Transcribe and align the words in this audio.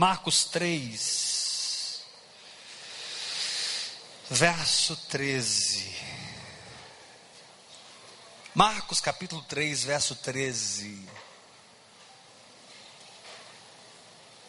Marcos 0.00 0.44
3, 0.44 2.00
verso 4.30 4.96
13. 4.96 5.94
Marcos 8.54 8.98
capítulo 8.98 9.42
3, 9.42 9.84
verso 9.84 10.16
13. 10.16 11.06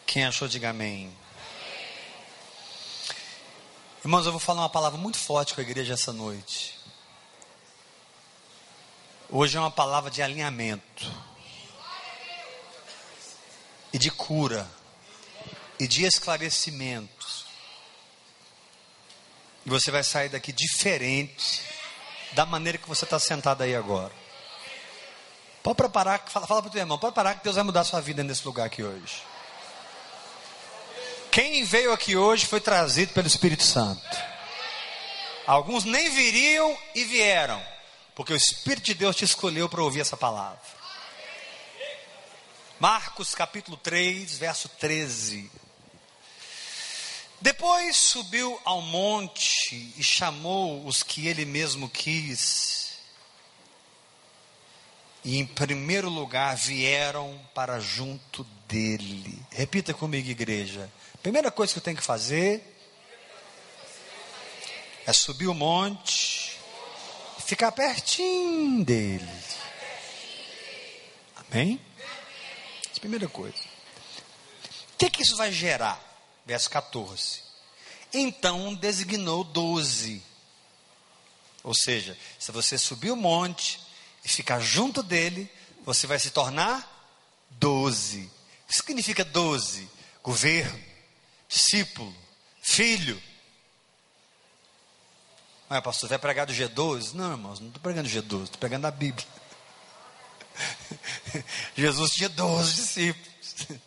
Quem 0.05 0.23
achou, 0.23 0.47
diga 0.47 0.69
amém. 0.69 1.13
Irmãos, 4.05 4.25
eu 4.25 4.31
vou 4.31 4.39
falar 4.39 4.61
uma 4.61 4.69
palavra 4.69 4.97
muito 4.97 5.17
forte 5.17 5.53
com 5.53 5.59
a 5.59 5.65
igreja 5.65 5.95
essa 5.95 6.13
noite. 6.13 6.79
Hoje 9.29 9.57
é 9.57 9.59
uma 9.59 9.69
palavra 9.69 10.09
de 10.09 10.21
alinhamento, 10.21 11.11
e 13.91 13.97
de 13.97 14.09
cura, 14.09 14.65
e 15.81 15.87
de 15.87 16.05
esclarecimentos. 16.05 17.47
E 19.65 19.69
você 19.71 19.89
vai 19.89 20.03
sair 20.03 20.29
daqui 20.29 20.51
diferente 20.51 21.63
da 22.33 22.45
maneira 22.45 22.77
que 22.77 22.87
você 22.87 23.03
está 23.03 23.17
sentado 23.17 23.63
aí 23.63 23.75
agora. 23.75 24.13
Pode 25.63 25.77
preparar, 25.77 26.23
fala, 26.29 26.45
fala 26.45 26.61
para 26.61 26.69
o 26.69 26.71
teu 26.71 26.81
irmão, 26.81 26.99
pode 26.99 27.15
parar 27.15 27.33
que 27.33 27.43
Deus 27.43 27.55
vai 27.55 27.65
mudar 27.65 27.79
a 27.79 27.83
sua 27.83 27.99
vida 27.99 28.23
nesse 28.23 28.45
lugar 28.45 28.67
aqui 28.67 28.83
hoje. 28.83 29.23
Quem 31.31 31.63
veio 31.63 31.91
aqui 31.91 32.15
hoje 32.15 32.45
foi 32.45 32.61
trazido 32.61 33.13
pelo 33.13 33.25
Espírito 33.25 33.63
Santo. 33.63 34.17
Alguns 35.47 35.83
nem 35.83 36.11
viriam 36.11 36.77
e 36.93 37.03
vieram, 37.05 37.59
porque 38.13 38.33
o 38.33 38.37
Espírito 38.37 38.85
de 38.85 38.93
Deus 38.93 39.15
te 39.15 39.25
escolheu 39.25 39.67
para 39.67 39.81
ouvir 39.81 40.01
essa 40.01 40.15
palavra. 40.15 40.61
Marcos 42.79 43.33
capítulo 43.33 43.77
3, 43.77 44.37
verso 44.37 44.69
13. 44.69 45.49
Depois 47.41 47.97
subiu 47.97 48.59
ao 48.63 48.81
monte 48.81 49.93
e 49.97 50.03
chamou 50.03 50.85
os 50.85 51.01
que 51.01 51.27
ele 51.27 51.43
mesmo 51.43 51.89
quis. 51.89 52.91
E 55.23 55.37
em 55.37 55.45
primeiro 55.45 56.07
lugar 56.07 56.55
vieram 56.55 57.39
para 57.53 57.79
junto 57.79 58.43
dele. 58.67 59.41
Repita 59.51 59.93
comigo, 59.93 60.29
igreja. 60.29 60.91
Primeira 61.21 61.51
coisa 61.51 61.73
que 61.73 61.79
eu 61.79 61.83
tenho 61.83 61.97
que 61.97 62.03
fazer 62.03 62.77
é 65.05 65.11
subir 65.11 65.47
o 65.47 65.53
monte 65.53 66.41
ficar 67.51 67.71
pertinho 67.73 68.85
dele. 68.85 69.29
Amém? 71.35 71.81
Essa 71.97 72.93
é 72.93 72.97
a 72.97 72.99
primeira 73.01 73.27
coisa. 73.27 73.57
O 74.93 74.97
que, 74.97 75.09
que 75.09 75.21
isso 75.21 75.35
vai 75.35 75.51
gerar? 75.51 76.10
Verso 76.45 76.69
14. 76.69 77.41
Então 78.13 78.73
designou 78.73 79.43
doze. 79.43 80.23
Ou 81.63 81.75
seja, 81.75 82.17
se 82.39 82.51
você 82.51 82.77
subir 82.77 83.11
o 83.11 83.15
monte 83.15 83.79
e 84.25 84.29
ficar 84.29 84.59
junto 84.59 85.03
dele, 85.03 85.49
você 85.85 86.07
vai 86.07 86.19
se 86.19 86.31
tornar 86.31 86.87
doze. 87.51 88.29
O 88.65 88.67
que 88.67 88.75
significa 88.75 89.23
doze? 89.23 89.89
Governo 90.23 90.91
discípulo, 91.51 92.15
filho. 92.61 93.21
Mas, 95.67 95.83
pastor, 95.83 96.09
vai 96.09 96.17
pregar 96.17 96.45
do 96.45 96.53
G12? 96.53 97.13
Não, 97.13 97.31
irmãos, 97.31 97.59
não 97.59 97.67
estou 97.67 97.81
pregando 97.81 98.07
G12, 98.07 98.43
estou 98.43 98.59
pregando 98.59 98.87
a 98.87 98.91
Bíblia. 98.91 99.27
Jesus 101.75 102.11
tinha 102.11 102.29
12 102.29 102.73
discípulos. 102.73 103.81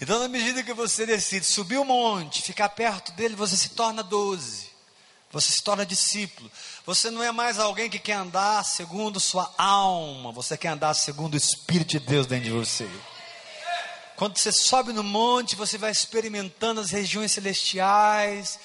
Então, 0.00 0.18
na 0.18 0.28
medida 0.28 0.62
que 0.62 0.72
você 0.72 1.04
decide 1.04 1.44
subir 1.44 1.76
o 1.76 1.84
monte, 1.84 2.40
ficar 2.40 2.70
perto 2.70 3.12
dele, 3.12 3.34
você 3.34 3.56
se 3.56 3.70
torna 3.70 4.02
12. 4.02 4.70
Você 5.30 5.52
se 5.52 5.62
torna 5.62 5.84
discípulo. 5.84 6.50
Você 6.86 7.10
não 7.10 7.22
é 7.22 7.30
mais 7.30 7.58
alguém 7.58 7.90
que 7.90 7.98
quer 7.98 8.14
andar 8.14 8.64
segundo 8.64 9.20
sua 9.20 9.52
alma, 9.58 10.32
você 10.32 10.56
quer 10.56 10.68
andar 10.68 10.94
segundo 10.94 11.34
o 11.34 11.36
Espírito 11.36 11.90
de 11.90 12.00
Deus 12.00 12.26
dentro 12.26 12.44
de 12.46 12.50
você. 12.50 12.88
Quando 14.16 14.38
você 14.38 14.50
sobe 14.50 14.92
no 14.92 15.02
monte, 15.02 15.54
você 15.54 15.78
vai 15.78 15.90
experimentando 15.90 16.80
as 16.80 16.90
regiões 16.90 17.32
celestiais, 17.32 18.58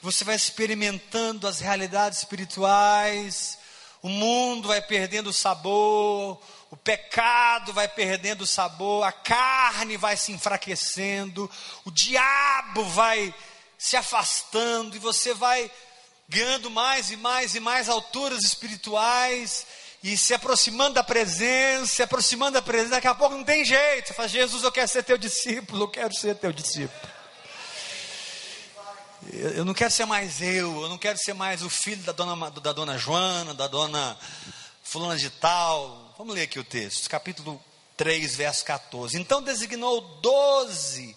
você 0.00 0.24
vai 0.24 0.36
experimentando 0.36 1.46
as 1.46 1.60
realidades 1.60 2.18
espirituais, 2.18 3.57
o 4.02 4.08
mundo 4.08 4.68
vai 4.68 4.80
perdendo 4.80 5.32
sabor, 5.32 6.40
o 6.70 6.76
pecado 6.76 7.72
vai 7.72 7.88
perdendo 7.88 8.42
o 8.42 8.46
sabor, 8.46 9.04
a 9.04 9.12
carne 9.12 9.96
vai 9.96 10.16
se 10.16 10.32
enfraquecendo, 10.32 11.50
o 11.84 11.90
diabo 11.90 12.84
vai 12.84 13.34
se 13.76 13.96
afastando 13.96 14.96
e 14.96 14.98
você 14.98 15.32
vai 15.34 15.70
ganhando 16.28 16.70
mais 16.70 17.10
e 17.10 17.16
mais 17.16 17.54
e 17.54 17.60
mais 17.60 17.88
alturas 17.88 18.44
espirituais 18.44 19.66
e 20.02 20.16
se 20.16 20.34
aproximando 20.34 20.94
da 20.94 21.02
presença, 21.02 21.86
se 21.86 22.02
aproximando 22.02 22.52
da 22.52 22.62
presença, 22.62 22.90
daqui 22.90 23.08
a 23.08 23.14
pouco 23.14 23.34
não 23.34 23.44
tem 23.44 23.64
jeito. 23.64 24.08
Você 24.08 24.14
fala, 24.14 24.28
Jesus, 24.28 24.62
eu 24.62 24.70
quero 24.70 24.88
ser 24.88 25.02
teu 25.02 25.18
discípulo, 25.18 25.84
eu 25.84 25.88
quero 25.88 26.14
ser 26.14 26.36
teu 26.36 26.52
discípulo. 26.52 27.17
Eu 29.32 29.64
não 29.64 29.74
quero 29.74 29.90
ser 29.90 30.06
mais 30.06 30.40
eu, 30.40 30.82
eu 30.82 30.88
não 30.88 30.96
quero 30.96 31.18
ser 31.18 31.34
mais 31.34 31.62
o 31.62 31.68
filho 31.68 32.02
da 32.02 32.12
dona, 32.12 32.50
da 32.50 32.72
dona 32.72 32.96
Joana, 32.96 33.52
da 33.52 33.66
dona 33.66 34.18
fulana 34.82 35.16
de 35.16 35.28
tal. 35.28 36.14
Vamos 36.16 36.34
ler 36.34 36.42
aqui 36.42 36.58
o 36.58 36.64
texto, 36.64 37.08
capítulo 37.10 37.60
3, 37.96 38.36
verso 38.36 38.64
14. 38.64 39.18
Então 39.18 39.42
designou 39.42 40.00
doze 40.22 41.14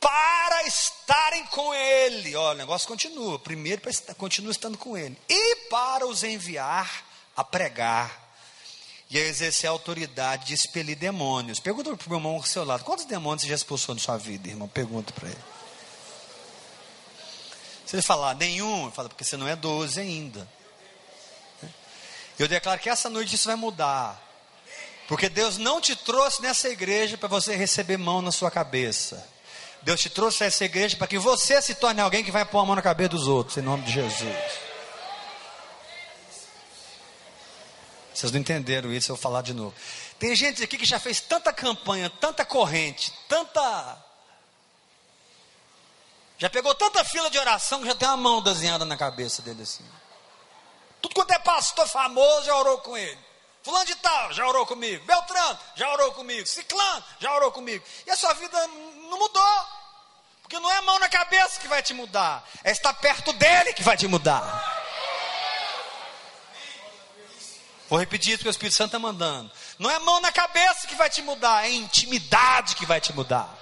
para 0.00 0.66
estarem 0.66 1.44
com 1.46 1.72
ele. 1.74 2.34
Olha, 2.34 2.56
o 2.56 2.58
negócio 2.58 2.88
continua. 2.88 3.38
Primeiro, 3.38 3.80
para 3.82 4.14
continua 4.14 4.50
estando 4.50 4.76
com 4.76 4.96
ele. 4.96 5.16
E 5.28 5.56
para 5.68 6.06
os 6.06 6.24
enviar 6.24 7.04
a 7.36 7.44
pregar 7.44 8.28
e 9.10 9.18
a 9.18 9.22
exercer 9.22 9.68
a 9.68 9.72
autoridade 9.72 10.46
de 10.46 10.54
expelir 10.54 10.96
demônios. 10.96 11.60
Pergunta 11.60 11.96
para 11.96 12.06
o 12.06 12.10
meu 12.10 12.18
irmão 12.18 12.34
ao 12.34 12.42
seu 12.42 12.64
lado: 12.64 12.84
quantos 12.84 13.04
demônios 13.04 13.42
você 13.42 13.48
já 13.48 13.54
expulsou 13.54 13.94
na 13.94 14.00
sua 14.00 14.16
vida, 14.16 14.48
irmão? 14.48 14.68
Pergunta 14.68 15.12
para 15.12 15.28
ele. 15.28 15.57
Se 17.88 17.96
ele 17.96 18.02
falar 18.02 18.34
nenhum, 18.34 18.90
fala, 18.90 19.08
porque 19.08 19.24
você 19.24 19.34
não 19.34 19.48
é 19.48 19.56
12 19.56 19.98
ainda. 19.98 20.46
Eu 22.38 22.46
declaro 22.46 22.78
que 22.78 22.90
essa 22.90 23.08
noite 23.08 23.34
isso 23.34 23.46
vai 23.46 23.56
mudar. 23.56 24.22
Porque 25.06 25.30
Deus 25.30 25.56
não 25.56 25.80
te 25.80 25.96
trouxe 25.96 26.42
nessa 26.42 26.68
igreja 26.68 27.16
para 27.16 27.30
você 27.30 27.56
receber 27.56 27.96
mão 27.96 28.20
na 28.20 28.30
sua 28.30 28.50
cabeça. 28.50 29.26
Deus 29.80 30.02
te 30.02 30.10
trouxe 30.10 30.44
nessa 30.44 30.66
igreja 30.66 30.98
para 30.98 31.06
que 31.06 31.18
você 31.18 31.62
se 31.62 31.76
torne 31.76 32.02
alguém 32.02 32.22
que 32.22 32.30
vai 32.30 32.44
pôr 32.44 32.58
a 32.58 32.66
mão 32.66 32.76
na 32.76 32.82
cabeça 32.82 33.08
dos 33.08 33.26
outros, 33.26 33.56
em 33.56 33.62
nome 33.62 33.84
de 33.84 33.92
Jesus. 33.92 34.36
Vocês 38.12 38.30
não 38.30 38.40
entenderam 38.40 38.92
isso, 38.92 39.12
eu 39.12 39.16
vou 39.16 39.22
falar 39.22 39.40
de 39.40 39.54
novo. 39.54 39.74
Tem 40.18 40.36
gente 40.36 40.62
aqui 40.62 40.76
que 40.76 40.84
já 40.84 41.00
fez 41.00 41.22
tanta 41.22 41.54
campanha, 41.54 42.10
tanta 42.10 42.44
corrente, 42.44 43.10
tanta. 43.26 44.07
Já 46.38 46.48
pegou 46.48 46.72
tanta 46.74 47.04
fila 47.04 47.28
de 47.28 47.38
oração 47.38 47.80
que 47.80 47.88
já 47.88 47.94
tem 47.94 48.08
uma 48.08 48.16
mão 48.16 48.40
desenhada 48.40 48.84
na 48.84 48.96
cabeça 48.96 49.42
dele 49.42 49.62
assim. 49.62 49.84
Tudo 51.02 51.14
quanto 51.14 51.32
é 51.32 51.38
pastor 51.40 51.86
famoso 51.88 52.46
já 52.46 52.56
orou 52.56 52.78
com 52.78 52.96
ele. 52.96 53.18
Fulano 53.62 53.84
de 53.84 53.96
tal 53.96 54.32
já 54.32 54.46
orou 54.46 54.64
comigo. 54.64 55.04
Beltrano 55.04 55.58
já 55.74 55.92
orou 55.92 56.12
comigo. 56.12 56.46
Ciclano 56.46 57.04
já 57.18 57.34
orou 57.34 57.50
comigo. 57.50 57.84
E 58.06 58.10
a 58.10 58.16
sua 58.16 58.32
vida 58.34 58.66
não 59.10 59.18
mudou. 59.18 59.66
Porque 60.42 60.58
não 60.60 60.70
é 60.70 60.76
a 60.76 60.82
mão 60.82 60.98
na 61.00 61.08
cabeça 61.08 61.60
que 61.60 61.68
vai 61.68 61.82
te 61.82 61.92
mudar. 61.92 62.48
É 62.62 62.70
estar 62.70 62.94
perto 62.94 63.32
dele 63.32 63.72
que 63.72 63.82
vai 63.82 63.96
te 63.96 64.06
mudar. 64.06 64.86
Vou 67.88 67.98
repetir 67.98 68.34
isso 68.34 68.42
que 68.42 68.48
o 68.48 68.50
Espírito 68.50 68.76
Santo 68.76 68.88
está 68.88 68.98
mandando. 68.98 69.50
Não 69.78 69.90
é 69.90 69.98
mão 69.98 70.20
na 70.20 70.30
cabeça 70.30 70.86
que 70.86 70.94
vai 70.94 71.10
te 71.10 71.22
mudar, 71.22 71.64
é 71.64 71.70
intimidade 71.70 72.76
que 72.76 72.86
vai 72.86 73.00
te 73.00 73.12
mudar. 73.12 73.57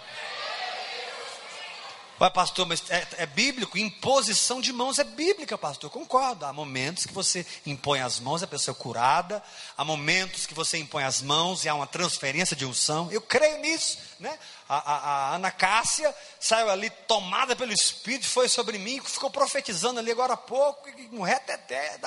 Ué, 2.19 2.31
pastor, 2.31 2.67
mas 2.67 2.83
é, 2.89 3.07
é, 3.19 3.27
bíblico? 3.27 3.77
Imposição 3.77 4.59
de 4.59 4.73
mãos 4.73 4.99
é 4.99 5.05
bíblica, 5.05 5.59
pastor. 5.59 5.91
Concordo. 5.91 6.47
Há 6.47 6.53
momentos 6.53 7.05
que 7.05 7.13
você 7.13 7.45
impõe 7.67 8.01
as 8.01 8.19
mãos, 8.19 8.43
a 8.43 8.47
pessoa 8.47 8.75
é 8.75 8.83
curada. 8.83 9.43
Há 9.77 9.85
momentos 9.85 10.47
que 10.47 10.55
você 10.55 10.79
impõe 10.79 11.05
as 11.05 11.21
mãos 11.21 11.65
e 11.65 11.69
há 11.69 11.75
uma 11.75 11.87
transferência 11.87 12.57
de 12.57 12.65
unção. 12.65 13.13
Eu 13.13 13.21
creio 13.21 13.59
nisso. 13.59 13.99
Né? 14.19 14.39
A, 14.67 14.77
a, 14.77 14.97
a 14.97 15.35
Ana 15.35 15.51
Cássia 15.51 16.15
saiu 16.41 16.71
ali 16.71 16.89
tomada 16.89 17.55
pelo 17.55 17.73
Espírito, 17.73 18.27
foi 18.27 18.49
sobre 18.49 18.79
mim, 18.79 18.99
ficou 19.03 19.31
profetizando 19.31 20.01
ali 20.01 20.11
agora 20.11 20.33
há 20.33 20.39
pouco, 20.39 20.89
um 21.13 21.21
reteté 21.21 22.01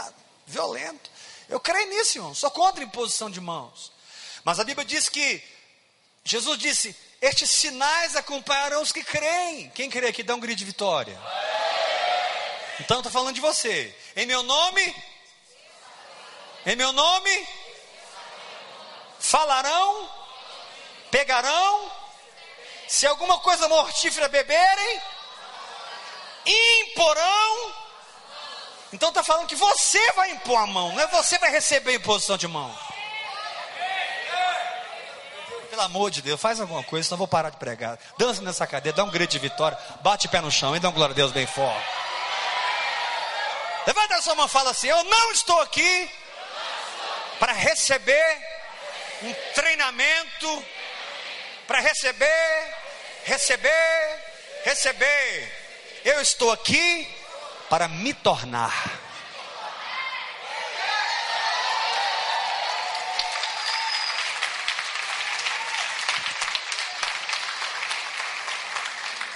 violento. 0.47 1.07
Eu 1.47 1.59
creio 1.59 1.87
nisso, 1.87 2.17
irmão. 2.17 2.33
Sou 2.33 2.49
contra 2.49 2.83
a 2.83 2.87
imposição 2.87 3.29
de 3.29 3.39
mãos. 3.39 3.91
Mas 4.43 4.59
a 4.59 4.63
Bíblia 4.63 4.85
diz 4.85 5.07
que 5.07 5.43
Jesus 6.23 6.57
disse: 6.57 6.95
Estes 7.21 7.49
sinais 7.49 8.15
acompanharão 8.15 8.81
os 8.81 8.91
que 8.91 9.03
creem. 9.03 9.69
Quem 9.71 9.89
crê 9.89 10.07
aqui 10.07 10.23
dá 10.23 10.35
um 10.35 10.39
grito 10.39 10.59
de 10.59 10.65
vitória. 10.65 11.19
Então 12.79 12.97
estou 12.97 13.11
falando 13.11 13.35
de 13.35 13.41
você. 13.41 13.93
Em 14.15 14.25
meu 14.25 14.41
nome. 14.41 14.95
Em 16.65 16.75
meu 16.75 16.93
nome. 16.93 17.47
Falarão. 19.19 20.09
Pegarão. 21.11 21.91
Se 22.87 23.05
alguma 23.05 23.39
coisa 23.39 23.67
mortífera 23.67 24.27
beberem, 24.27 25.01
imporão. 26.89 27.73
Então 28.91 29.09
está 29.09 29.23
falando 29.23 29.47
que 29.47 29.55
você 29.55 30.11
vai 30.13 30.31
impor 30.31 30.57
a 30.57 30.65
mão, 30.65 30.91
não 30.93 31.01
é 31.01 31.07
você 31.07 31.37
vai 31.37 31.51
receber 31.51 31.91
a 31.91 31.95
imposição 31.95 32.37
de 32.37 32.47
mão. 32.47 32.75
Pelo 35.79 35.87
amor 35.87 36.11
de 36.11 36.21
Deus, 36.21 36.41
faz 36.41 36.59
alguma 36.59 36.83
coisa, 36.83 37.07
senão 37.07 37.15
eu 37.15 37.19
vou 37.19 37.27
parar 37.27 37.51
de 37.51 37.55
pregar. 37.55 37.97
Dança 38.17 38.41
nessa 38.41 38.67
cadeira, 38.67 38.97
dá 38.97 39.01
um 39.05 39.09
grito 39.09 39.31
de 39.31 39.39
vitória, 39.39 39.77
bate 40.01 40.27
pé 40.27 40.41
no 40.41 40.51
chão 40.51 40.75
e 40.75 40.79
dá 40.79 40.89
um 40.89 40.91
glória 40.91 41.13
a 41.13 41.15
Deus 41.15 41.31
bem 41.31 41.47
forte. 41.47 41.87
Levanta 43.87 44.15
a 44.15 44.21
sua 44.21 44.35
mão 44.35 44.45
e 44.45 44.49
fala 44.49 44.71
assim: 44.71 44.87
Eu 44.89 45.01
não 45.05 45.31
estou 45.31 45.57
aqui 45.61 46.11
para 47.39 47.53
receber 47.53 48.37
um 49.23 49.33
treinamento, 49.55 50.65
para 51.65 51.79
receber, 51.79 52.75
receber, 53.23 54.19
receber. 54.65 56.01
Eu 56.03 56.19
estou 56.19 56.51
aqui 56.51 57.07
para 57.69 57.87
me 57.87 58.13
tornar. 58.13 58.99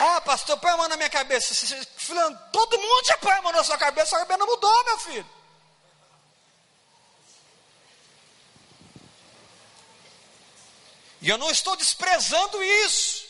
Ah, 0.06 0.20
pastor, 0.34 0.58
põe 0.58 0.72
a 0.72 0.78
mão 0.78 0.90
na 0.90 0.98
minha 0.98 1.10
cabeça. 1.10 1.54
Fulano, 1.98 2.40
todo 2.52 2.80
mundo 2.80 3.06
já 3.06 3.18
põe 3.18 3.34
a 3.34 3.42
mão 3.44 3.52
na 3.52 3.64
sua 3.64 3.78
cabeça, 3.78 4.08
sua 4.08 4.20
cabeça 4.20 4.40
não 4.40 4.48
mudou, 4.48 4.86
meu 4.86 4.98
filho. 4.98 5.30
E 11.22 11.30
eu 11.30 11.38
não 11.38 11.52
estou 11.52 11.76
desprezando 11.76 12.62
isso. 12.64 13.24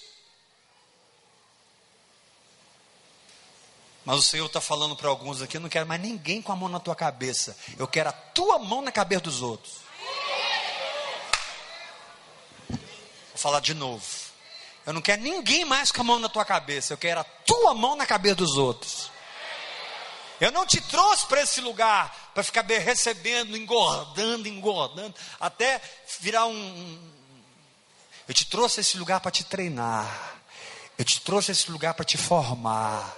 Mas 4.06 4.18
o 4.18 4.24
Senhor 4.24 4.46
está 4.46 4.62
falando 4.62 4.96
para 4.96 5.10
alguns 5.10 5.42
aqui: 5.42 5.58
eu 5.58 5.62
não 5.62 5.70
quero 5.70 5.86
mais 5.86 6.02
ninguém 6.02 6.42
com 6.42 6.54
a 6.54 6.56
mão 6.56 6.70
na 6.70 6.80
tua 6.80 6.96
cabeça. 6.96 7.56
Eu 7.78 7.88
quero 7.88 8.10
a 8.10 8.14
tua 8.14 8.58
mão 8.60 8.82
na 8.82 8.92
cabeça 8.92 9.22
dos 9.22 9.42
outros. 9.42 9.76
Vou 12.70 13.38
falar 13.38 13.60
de 13.60 13.74
novo. 13.74 14.23
Eu 14.86 14.94
não 14.94 15.02
quero 15.02 15.22
ninguém 15.22 15.64
mais 15.64 15.92
com 15.92 16.02
a 16.02 16.04
mão 16.04 16.20
na 16.20 16.28
tua 16.28 16.44
cabeça. 16.44 16.94
Eu 16.94 16.98
quero 16.98 17.22
a 17.22 17.24
tua 17.24 17.74
mão 17.74 17.96
na 17.96 18.06
cabeça 18.06 18.36
dos 18.36 18.58
outros. 18.58 19.12
Eu 20.42 20.52
não 20.52 20.66
te 20.66 20.82
trouxe 20.82 21.26
para 21.26 21.42
esse 21.42 21.62
lugar 21.62 22.32
para 22.34 22.44
ficar 22.44 22.66
recebendo, 22.66 23.56
engordando, 23.56 24.48
engordando, 24.48 25.16
até 25.40 25.80
virar 26.20 26.48
um. 26.48 27.12
Eu 28.28 28.34
te 28.34 28.46
trouxe 28.46 28.82
esse 28.82 28.98
lugar 28.98 29.22
para 29.22 29.32
te 29.32 29.44
treinar. 29.46 30.36
Eu 30.98 31.06
te 31.06 31.22
trouxe 31.22 31.52
esse 31.52 31.72
lugar 31.72 31.94
para 31.94 32.04
te 32.04 32.18
formar. 32.18 33.16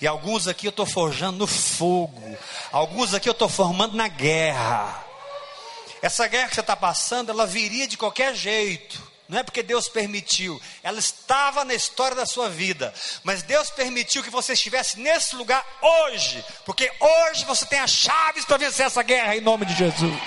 E 0.00 0.06
alguns 0.06 0.46
aqui 0.48 0.66
eu 0.66 0.70
estou 0.70 0.84
forjando 0.84 1.38
no 1.38 1.46
fogo. 1.46 2.38
Alguns 2.70 3.14
aqui 3.14 3.28
eu 3.28 3.32
estou 3.32 3.48
formando 3.48 3.96
na 3.96 4.08
guerra. 4.08 5.04
Essa 6.02 6.26
guerra 6.26 6.48
que 6.48 6.54
você 6.54 6.60
está 6.60 6.76
passando, 6.76 7.30
ela 7.30 7.46
viria 7.46 7.86
de 7.86 7.96
qualquer 7.96 8.34
jeito 8.34 9.09
não 9.30 9.38
é 9.38 9.44
porque 9.44 9.62
Deus 9.62 9.88
permitiu, 9.88 10.60
ela 10.82 10.98
estava 10.98 11.64
na 11.64 11.72
história 11.72 12.16
da 12.16 12.26
sua 12.26 12.48
vida, 12.48 12.92
mas 13.22 13.44
Deus 13.44 13.70
permitiu 13.70 14.24
que 14.24 14.28
você 14.28 14.54
estivesse 14.54 14.98
nesse 14.98 15.36
lugar 15.36 15.64
hoje, 15.80 16.44
porque 16.66 16.90
hoje 16.98 17.44
você 17.44 17.64
tem 17.64 17.78
as 17.78 17.92
chaves 17.92 18.44
para 18.44 18.56
vencer 18.56 18.86
essa 18.86 19.04
guerra 19.04 19.36
em 19.36 19.40
nome 19.40 19.66
de 19.66 19.74
Jesus. 19.76 20.20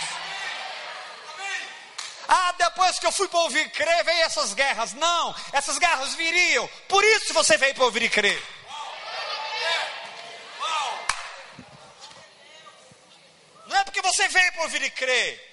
Ah, 2.29 2.53
depois 2.57 2.97
que 2.97 3.05
eu 3.05 3.11
fui 3.11 3.27
para 3.27 3.41
ouvir 3.41 3.65
e 3.65 3.69
crer, 3.71 4.05
veio 4.05 4.23
essas 4.23 4.53
guerras. 4.53 4.93
Não, 4.93 5.35
essas 5.51 5.77
guerras 5.77 6.15
viriam, 6.15 6.69
por 6.87 7.03
isso 7.03 7.33
você 7.33 7.57
veio 7.57 7.75
para 7.75 7.83
ouvir 7.83 8.03
e 8.03 8.09
crer. 8.09 8.41
Não 13.67 13.77
é 13.77 13.83
porque 13.83 14.01
você 14.01 14.29
veio 14.29 14.53
para 14.53 14.63
ouvir 14.63 14.81
e 14.81 14.89
crer 14.89 15.52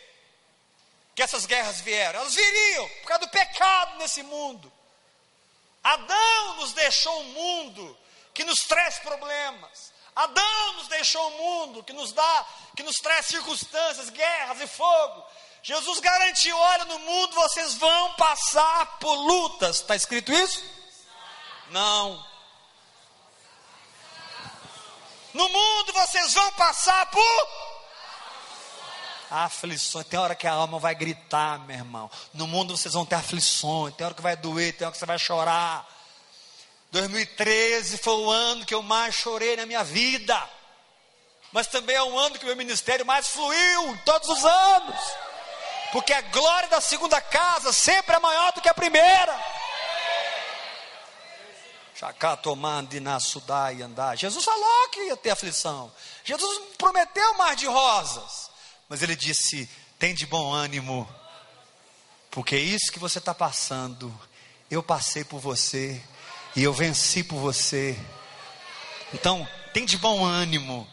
que 1.20 1.24
essas 1.24 1.44
guerras 1.44 1.82
vieram. 1.82 2.20
Elas 2.20 2.34
viriam 2.34 2.88
por 2.88 3.08
causa 3.08 3.26
do 3.26 3.30
pecado 3.30 3.98
nesse 3.98 4.22
mundo. 4.22 4.72
Adão 5.84 6.56
nos 6.56 6.72
deixou 6.72 7.20
um 7.20 7.24
mundo 7.24 7.98
que 8.32 8.42
nos 8.42 8.60
traz 8.60 8.98
problemas. 9.00 9.92
Adão 10.16 10.72
nos 10.74 10.88
deixou 10.88 11.22
um 11.28 11.36
mundo 11.36 11.84
que 11.84 11.92
nos 11.92 12.12
dá, 12.12 12.46
que 12.74 12.82
nos 12.82 12.96
traz 12.96 13.26
circunstâncias, 13.26 14.08
guerras 14.08 14.62
e 14.62 14.66
fogo. 14.66 15.22
Jesus 15.62 16.00
garantiu: 16.00 16.56
olha, 16.56 16.86
no 16.86 16.98
mundo 17.00 17.34
vocês 17.34 17.74
vão 17.74 18.14
passar 18.14 18.98
por 18.98 19.12
lutas. 19.12 19.76
Está 19.76 19.94
escrito 19.94 20.32
isso? 20.32 20.64
Não. 21.68 22.26
No 25.34 25.46
mundo 25.50 25.92
vocês 25.92 26.32
vão 26.32 26.50
passar 26.52 27.10
por 27.10 27.69
aflições. 29.30 30.06
Tem 30.06 30.18
hora 30.18 30.34
que 30.34 30.46
a 30.46 30.52
alma 30.52 30.78
vai 30.78 30.94
gritar, 30.94 31.60
meu 31.60 31.76
irmão. 31.76 32.10
No 32.34 32.46
mundo 32.46 32.76
vocês 32.76 32.94
vão 32.94 33.06
ter 33.06 33.14
aflições. 33.14 33.94
Tem 33.94 34.04
hora 34.04 34.14
que 34.14 34.22
vai 34.22 34.36
doer, 34.36 34.76
tem 34.76 34.86
hora 34.86 34.92
que 34.92 34.98
você 34.98 35.06
vai 35.06 35.18
chorar. 35.18 35.88
2013 36.90 37.98
foi 37.98 38.14
o 38.14 38.30
ano 38.30 38.66
que 38.66 38.74
eu 38.74 38.82
mais 38.82 39.14
chorei 39.14 39.56
na 39.56 39.64
minha 39.64 39.84
vida. 39.84 40.36
Mas 41.52 41.66
também 41.66 41.96
é 41.96 42.02
um 42.02 42.18
ano 42.18 42.38
que 42.38 42.44
o 42.44 42.46
meu 42.46 42.56
ministério 42.56 43.06
mais 43.06 43.28
fluiu, 43.28 43.98
todos 44.04 44.28
os 44.28 44.44
anos. 44.44 45.00
Porque 45.92 46.12
a 46.12 46.20
glória 46.20 46.68
da 46.68 46.80
segunda 46.80 47.20
casa 47.20 47.72
sempre 47.72 48.14
é 48.14 48.18
maior 48.18 48.52
do 48.52 48.60
que 48.60 48.68
a 48.68 48.74
primeira. 48.74 49.60
andar. 53.82 54.16
Jesus 54.16 54.44
falou 54.44 54.88
que 54.88 55.04
ia 55.04 55.16
ter 55.16 55.30
aflição. 55.30 55.92
Jesus 56.24 56.60
prometeu 56.78 57.34
mar 57.34 57.54
de 57.54 57.66
rosas. 57.66 58.49
Mas 58.90 59.02
ele 59.02 59.14
disse: 59.14 59.70
tem 60.00 60.12
de 60.12 60.26
bom 60.26 60.52
ânimo, 60.52 61.08
porque 62.28 62.56
é 62.56 62.58
isso 62.58 62.90
que 62.90 62.98
você 62.98 63.18
está 63.18 63.32
passando, 63.32 64.12
eu 64.68 64.82
passei 64.82 65.22
por 65.22 65.38
você 65.38 66.02
e 66.56 66.64
eu 66.64 66.72
venci 66.72 67.22
por 67.22 67.38
você. 67.38 67.96
Então, 69.14 69.46
tem 69.72 69.84
de 69.84 69.96
bom 69.96 70.24
ânimo. 70.24 70.86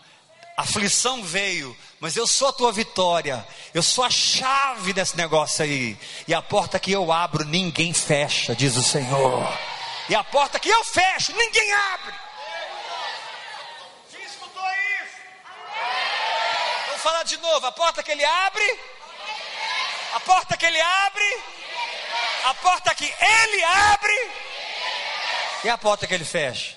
Aflição 0.55 1.23
veio, 1.23 1.75
mas 1.99 2.15
eu 2.15 2.25
sou 2.25 2.47
a 2.47 2.53
tua 2.53 2.71
vitória. 2.71 3.47
Eu 3.73 3.83
sou 3.83 4.03
a 4.03 4.09
chave 4.09 4.93
desse 4.93 5.15
negócio 5.15 5.63
aí. 5.63 5.97
E 6.27 6.33
a 6.33 6.41
porta 6.41 6.79
que 6.79 6.91
eu 6.91 7.11
abro, 7.11 7.45
ninguém 7.45 7.93
fecha, 7.93 8.55
diz 8.55 8.75
o 8.75 8.83
Senhor. 8.83 9.47
E 10.09 10.15
a 10.15 10.23
porta 10.23 10.59
que 10.59 10.69
eu 10.69 10.83
fecho, 10.83 11.31
ninguém 11.33 11.71
abre. 11.73 12.26
Falar 16.97 17.23
de 17.23 17.37
novo. 17.37 17.65
A 17.65 17.71
porta 17.71 18.03
que 18.03 18.11
ele 18.11 18.23
abre. 18.23 18.79
A 20.13 20.19
porta 20.19 20.57
que 20.57 20.65
ele 20.65 20.81
abre. 20.81 21.43
A 22.45 22.53
porta 22.55 22.95
que 22.95 23.05
ele 23.05 23.63
abre. 23.63 24.31
E 25.63 25.69
a 25.69 25.77
porta 25.77 26.07
que 26.07 26.13
ele 26.13 26.25
fecha. 26.25 26.75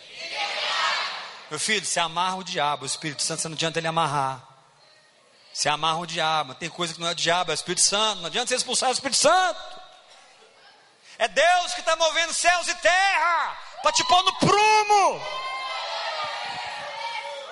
Meu 1.51 1.59
filho, 1.59 1.85
se 1.85 1.99
amarra 1.99 2.37
o 2.37 2.45
diabo, 2.45 2.85
o 2.85 2.87
Espírito 2.87 3.23
Santo, 3.23 3.43
você 3.43 3.49
não 3.49 3.55
adianta 3.55 3.79
ele 3.79 3.89
amarrar. 3.89 4.41
Se 5.53 5.69
amarra 5.69 5.99
o 5.99 6.07
diabo, 6.07 6.55
tem 6.55 6.71
coisa 6.71 6.95
que 6.95 7.01
não 7.01 7.09
é 7.09 7.11
o 7.11 7.15
diabo, 7.15 7.51
é 7.51 7.55
o 7.55 7.57
Espírito 7.57 7.83
Santo, 7.83 8.21
não 8.21 8.27
adianta 8.27 8.49
você 8.49 8.55
expulsar 8.55 8.89
o 8.89 8.93
Espírito 8.93 9.19
Santo. 9.19 9.81
É 11.19 11.27
Deus 11.27 11.75
que 11.75 11.81
está 11.81 11.97
movendo 11.97 12.33
céus 12.33 12.69
e 12.69 12.75
terra 12.77 13.59
para 13.83 13.93
te 13.93 14.05
pôr 14.05 14.23
no 14.23 14.33
prumo. 14.39 15.21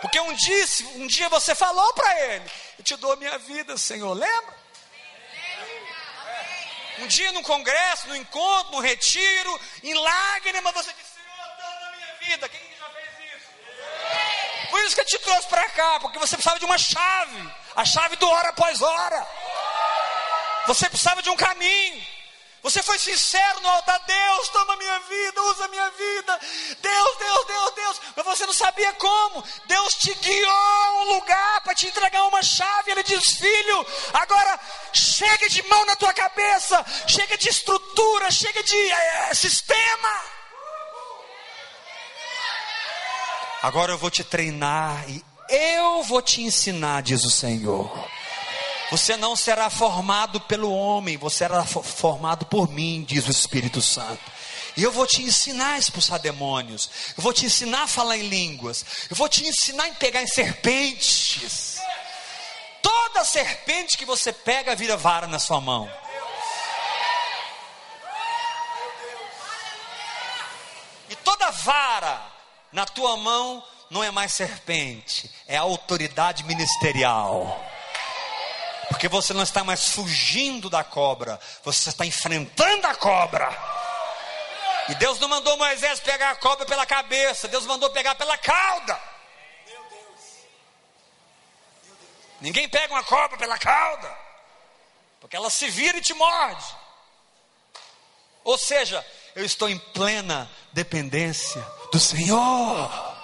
Porque 0.01 0.21
um 0.21 0.33
dia, 0.35 0.65
um 0.97 1.07
dia 1.07 1.29
você 1.29 1.55
falou 1.55 1.93
para 1.95 2.21
ele: 2.27 2.51
Eu 2.79 2.85
te 2.85 2.97
dou 2.97 3.13
a 3.13 3.17
minha 3.17 3.39
vida, 3.39 3.77
Senhor. 3.77 4.13
Lembra? 4.15 4.59
Um 6.99 7.07
dia 7.07 7.31
num 7.33 7.43
congresso, 7.43 8.09
no 8.09 8.17
encontro, 8.17 8.73
no 8.73 8.81
retiro, 8.81 9.61
em 9.83 9.95
lágrimas, 9.95 10.75
você 10.75 10.93
disse: 10.93 11.15
Senhor, 11.15 11.57
dá 11.57 11.81
na 11.81 11.97
minha 11.97 12.15
vida. 12.31 12.49
Quem 12.49 12.61
já 12.79 12.91
fez 12.91 13.09
isso? 13.37 14.71
Por 14.71 14.81
isso 14.81 14.95
que 14.95 15.01
eu 15.01 15.07
te 15.07 15.19
trouxe 15.19 15.49
para 15.49 15.69
cá, 15.71 16.01
porque 16.01 16.19
você 16.19 16.37
precisava 16.37 16.59
de 16.59 16.65
uma 16.65 16.79
chave 16.79 17.59
a 17.79 17.85
chave 17.85 18.17
do 18.17 18.29
hora 18.29 18.49
após 18.49 18.83
hora. 18.83 19.25
Você 20.67 20.91
precisava 20.91 21.23
de 21.23 21.31
um 21.31 21.37
caminho. 21.37 22.05
Você 22.63 22.83
foi 22.83 22.99
sincero 22.99 23.61
no 23.61 23.69
altar, 23.69 24.01
Deus, 24.05 24.49
toma 24.49 24.77
minha 24.77 24.99
vida, 25.01 25.43
usa 25.45 25.69
minha 25.69 25.91
vida. 25.91 26.41
Deus, 26.83 27.19
Deus, 27.19 27.47
Deus, 27.47 27.75
Deus. 27.75 28.01
Mas 28.17 28.27
você 28.27 28.47
não 28.47 28.53
sabia 28.53 28.93
como. 28.95 29.45
Deus 29.67 29.95
te 29.95 30.13
guiou 30.15 30.51
a 30.51 31.03
um 31.03 31.15
lugar 31.15 31.61
para 31.63 31.75
te 31.75 31.87
entregar 31.87 32.25
uma 32.25 32.43
chave. 32.43 32.91
Ele 32.91 33.03
diz: 33.05 33.25
Filho, 33.35 33.87
agora 34.13 34.59
chega 34.93 35.49
de 35.49 35.63
mão 35.69 35.87
na 35.87 35.95
tua 35.95 36.13
cabeça, 36.13 36.85
chega 37.07 37.39
de 37.39 37.49
estrutura, 37.49 38.31
chega 38.31 38.63
de 38.63 38.91
é, 38.91 39.35
sistema. 39.35 40.39
Agora 43.63 43.93
eu 43.93 43.99
vou 43.99 44.11
te 44.11 44.25
treinar 44.25 45.09
e 45.09 45.25
eu 45.49 46.03
vou 46.03 46.21
te 46.21 46.43
ensinar, 46.43 47.03
diz 47.03 47.25
o 47.25 47.31
Senhor. 47.31 48.18
Você 48.91 49.17
não 49.17 49.37
será 49.37 49.69
formado 49.69 50.41
pelo 50.41 50.73
homem, 50.73 51.17
você 51.17 51.39
será 51.39 51.65
formado 51.65 52.47
por 52.47 52.71
mim, 52.71 53.05
diz 53.07 53.27
o 53.27 53.31
Espírito 53.31 53.83
Santo. 53.83 54.23
E 54.77 54.83
eu 54.83 54.93
vou 54.93 55.07
te 55.07 55.23
ensinar 55.23 55.73
a 55.73 55.79
expulsar 55.79 56.21
demônios. 56.21 56.89
Eu 57.17 57.23
vou 57.23 57.33
te 57.33 57.45
ensinar 57.45 57.83
a 57.83 57.89
falar 57.89 58.17
em 58.17 58.29
línguas. 58.29 58.85
Eu 59.11 59.17
vou 59.17 59.29
te 59.29 59.47
ensinar 59.47 59.87
a 59.87 59.95
pegar 59.95 60.23
em 60.23 60.27
serpentes. 60.27 61.79
Toda 62.81 63.25
serpente 63.25 63.99
que 63.99 64.05
você 64.05 64.33
pega 64.33 64.77
vira 64.77 64.97
vara 64.97 65.27
na 65.27 65.39
sua 65.39 65.61
mão. 65.61 65.91
E 71.11 71.17
toda 71.17 71.51
vara 71.51 72.23
na 72.73 72.87
tua 72.87 73.17
mão 73.17 73.65
não 73.91 74.05
é 74.05 74.11
mais 74.11 74.33
serpente, 74.33 75.31
é 75.47 75.57
autoridade 75.57 76.45
ministerial. 76.45 77.61
Porque 78.89 79.09
você 79.09 79.33
não 79.33 79.43
está 79.43 79.63
mais 79.63 79.91
fugindo 79.91 80.71
da 80.71 80.83
cobra, 80.83 81.39
você 81.63 81.91
está 81.91 82.07
enfrentando 82.07 82.87
a 82.87 82.95
cobra. 82.95 83.49
E 84.89 84.95
Deus 84.95 85.19
não 85.19 85.29
mandou 85.29 85.57
Moisés 85.59 86.01
pegar 86.01 86.31
a 86.31 86.37
cobra 86.37 86.65
pela 86.65 86.87
cabeça, 86.87 87.47
Deus 87.49 87.67
mandou 87.67 87.91
pegar 87.91 88.15
pela 88.15 88.39
cauda. 88.39 88.99
Ninguém 92.41 92.69
pega 92.69 92.95
uma 92.95 93.05
cobra 93.05 93.37
pela 93.37 93.59
cauda, 93.59 94.17
porque 95.21 95.37
ela 95.37 95.51
se 95.51 95.69
vira 95.69 95.99
e 95.99 96.01
te 96.03 96.15
morde. 96.15 96.65
Ou 98.45 98.57
seja, 98.57 99.05
eu 99.35 99.45
estou 99.45 99.69
em 99.69 99.79
plena 99.79 100.51
dependência 100.73 101.61
do 101.93 102.01
Senhor. 102.01 103.17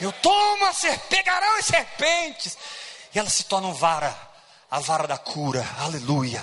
Eu 0.00 0.12
tomo 0.12 0.66
a 0.66 0.72
ser, 0.72 0.98
pegarão 1.00 1.56
as 1.56 1.64
serpentes, 1.64 2.56
e 3.14 3.18
elas 3.18 3.32
se 3.32 3.44
tornam 3.44 3.72
vara, 3.72 4.14
a 4.70 4.80
vara 4.80 5.06
da 5.06 5.18
cura, 5.18 5.66
aleluia. 5.78 6.42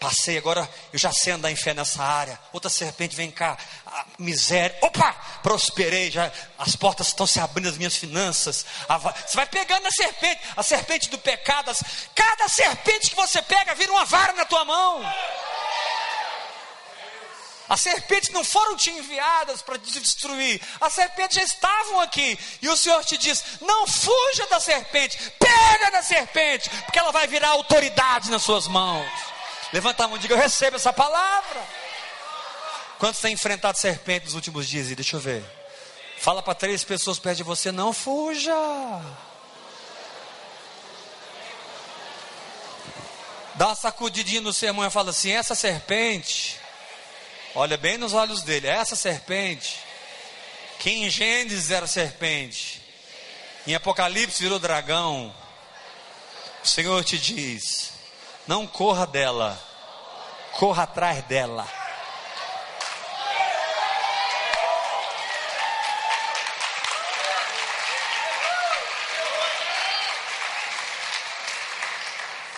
Passei 0.00 0.38
agora, 0.38 0.66
eu 0.94 0.98
já 0.98 1.12
sei 1.12 1.34
andar 1.34 1.50
em 1.50 1.56
fé 1.56 1.74
nessa 1.74 2.02
área. 2.02 2.40
Outra 2.54 2.70
serpente 2.70 3.14
vem 3.14 3.30
cá, 3.30 3.58
a 3.86 4.06
miséria. 4.18 4.74
Opa, 4.80 5.12
prosperei, 5.42 6.10
já 6.10 6.32
as 6.58 6.74
portas 6.74 7.08
estão 7.08 7.26
se 7.26 7.38
abrindo 7.38 7.68
as 7.68 7.76
minhas 7.76 7.96
finanças. 7.96 8.64
A, 8.88 8.96
você 8.96 9.36
vai 9.36 9.44
pegando 9.44 9.86
a 9.86 9.90
serpente, 9.90 10.40
a 10.56 10.62
serpente 10.62 11.10
do 11.10 11.18
pecado. 11.18 11.70
As, 11.70 11.84
cada 12.14 12.48
serpente 12.48 13.10
que 13.10 13.16
você 13.16 13.42
pega 13.42 13.74
vira 13.74 13.92
uma 13.92 14.06
vara 14.06 14.32
na 14.32 14.46
tua 14.46 14.64
mão. 14.64 15.02
As 17.70 17.82
serpentes 17.82 18.30
não 18.30 18.42
foram 18.42 18.76
te 18.76 18.90
enviadas 18.90 19.62
para 19.62 19.78
te 19.78 20.00
destruir, 20.00 20.60
as 20.80 20.92
serpentes 20.92 21.36
já 21.36 21.44
estavam 21.44 22.00
aqui. 22.00 22.36
E 22.60 22.68
o 22.68 22.76
Senhor 22.76 23.04
te 23.04 23.16
diz: 23.16 23.44
não 23.60 23.86
fuja 23.86 24.44
da 24.48 24.58
serpente, 24.58 25.16
pega 25.38 25.92
da 25.92 26.02
serpente, 26.02 26.68
porque 26.68 26.98
ela 26.98 27.12
vai 27.12 27.28
virar 27.28 27.50
autoridade 27.50 28.28
nas 28.28 28.42
suas 28.42 28.66
mãos. 28.66 29.08
Levanta 29.72 30.04
a 30.04 30.08
mão 30.08 30.16
e 30.16 30.20
diga: 30.20 30.34
Eu 30.34 30.38
recebo 30.38 30.74
essa 30.74 30.92
palavra. 30.92 31.64
Quantos 32.98 33.20
têm 33.20 33.34
enfrentado 33.34 33.78
serpente 33.78 34.24
nos 34.24 34.34
últimos 34.34 34.68
dias? 34.68 34.90
E 34.90 34.96
deixa 34.96 35.14
eu 35.14 35.20
ver. 35.20 35.44
Fala 36.18 36.42
para 36.42 36.56
três 36.56 36.82
pessoas 36.82 37.20
perto 37.20 37.36
de 37.36 37.44
você: 37.44 37.70
Não 37.70 37.92
fuja. 37.92 38.52
Dá 43.54 43.68
uma 43.68 43.74
sacudidinha 43.76 44.40
no 44.40 44.52
sermão 44.52 44.84
e 44.84 44.90
fala 44.90 45.10
assim: 45.10 45.30
Essa 45.30 45.54
serpente 45.54 46.59
Olha 47.54 47.76
bem 47.76 47.98
nos 47.98 48.12
olhos 48.12 48.42
dele. 48.42 48.68
Essa 48.68 48.94
serpente, 48.94 49.80
que 50.78 50.90
em 50.90 51.10
Gênesis 51.10 51.70
era 51.70 51.86
serpente, 51.86 52.80
em 53.66 53.74
Apocalipse 53.74 54.42
virou 54.42 54.58
dragão. 54.58 55.34
O 56.62 56.68
Senhor 56.68 57.02
te 57.04 57.18
diz: 57.18 57.92
não 58.46 58.66
corra 58.66 59.06
dela, 59.06 59.60
corra 60.52 60.84
atrás 60.84 61.24
dela. 61.24 61.66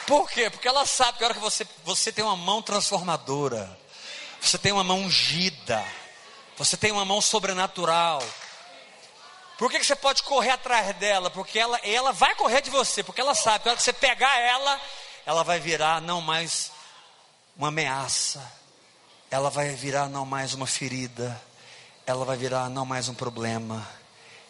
Por 0.06 0.28
quê? 0.28 0.50
Porque 0.50 0.68
ela 0.68 0.84
sabe 0.84 1.16
que 1.16 1.24
a 1.24 1.28
hora 1.28 1.34
que 1.34 1.40
você, 1.40 1.66
você 1.84 2.12
tem 2.12 2.22
uma 2.22 2.36
mão 2.36 2.60
transformadora, 2.60 3.80
você 4.42 4.58
tem 4.58 4.72
uma 4.72 4.82
mão 4.82 5.00
ungida. 5.02 5.82
Você 6.58 6.76
tem 6.76 6.90
uma 6.92 7.04
mão 7.04 7.20
sobrenatural. 7.20 8.22
Por 9.56 9.70
que, 9.70 9.78
que 9.78 9.86
você 9.86 9.94
pode 9.94 10.22
correr 10.24 10.50
atrás 10.50 10.94
dela? 10.96 11.30
Porque 11.30 11.58
ela, 11.58 11.78
ela 11.78 12.12
vai 12.12 12.34
correr 12.34 12.60
de 12.60 12.68
você, 12.68 13.02
porque 13.02 13.20
ela 13.20 13.34
sabe 13.34 13.60
que 13.60 13.68
a 13.68 13.72
hora 13.72 13.76
que 13.76 13.82
você 13.84 13.92
pegar 13.92 14.36
ela, 14.38 14.80
ela 15.24 15.44
vai 15.44 15.60
virar 15.60 16.00
não 16.00 16.20
mais 16.20 16.72
uma 17.56 17.68
ameaça, 17.68 18.42
ela 19.30 19.48
vai 19.48 19.70
virar 19.70 20.08
não 20.08 20.26
mais 20.26 20.54
uma 20.54 20.66
ferida, 20.66 21.40
ela 22.04 22.24
vai 22.24 22.36
virar 22.36 22.68
não 22.68 22.84
mais 22.84 23.08
um 23.08 23.14
problema, 23.14 23.86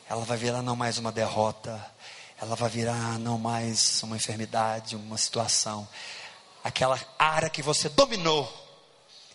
ela 0.09 0.25
vai 0.25 0.39
virar 0.39 0.63
não 0.63 0.75
mais 0.75 0.97
uma 0.97 1.13
derrota, 1.13 1.85
ela 2.41 2.57
vai 2.57 2.71
virar 2.71 3.19
não 3.19 3.37
mais 3.37 4.03
uma 4.03 4.17
enfermidade, 4.17 4.97
uma 4.97 5.19
situação. 5.19 5.87
Aquela 6.65 6.99
área 7.19 7.51
que 7.51 7.63
você 7.63 7.89
dominou, 7.89 8.51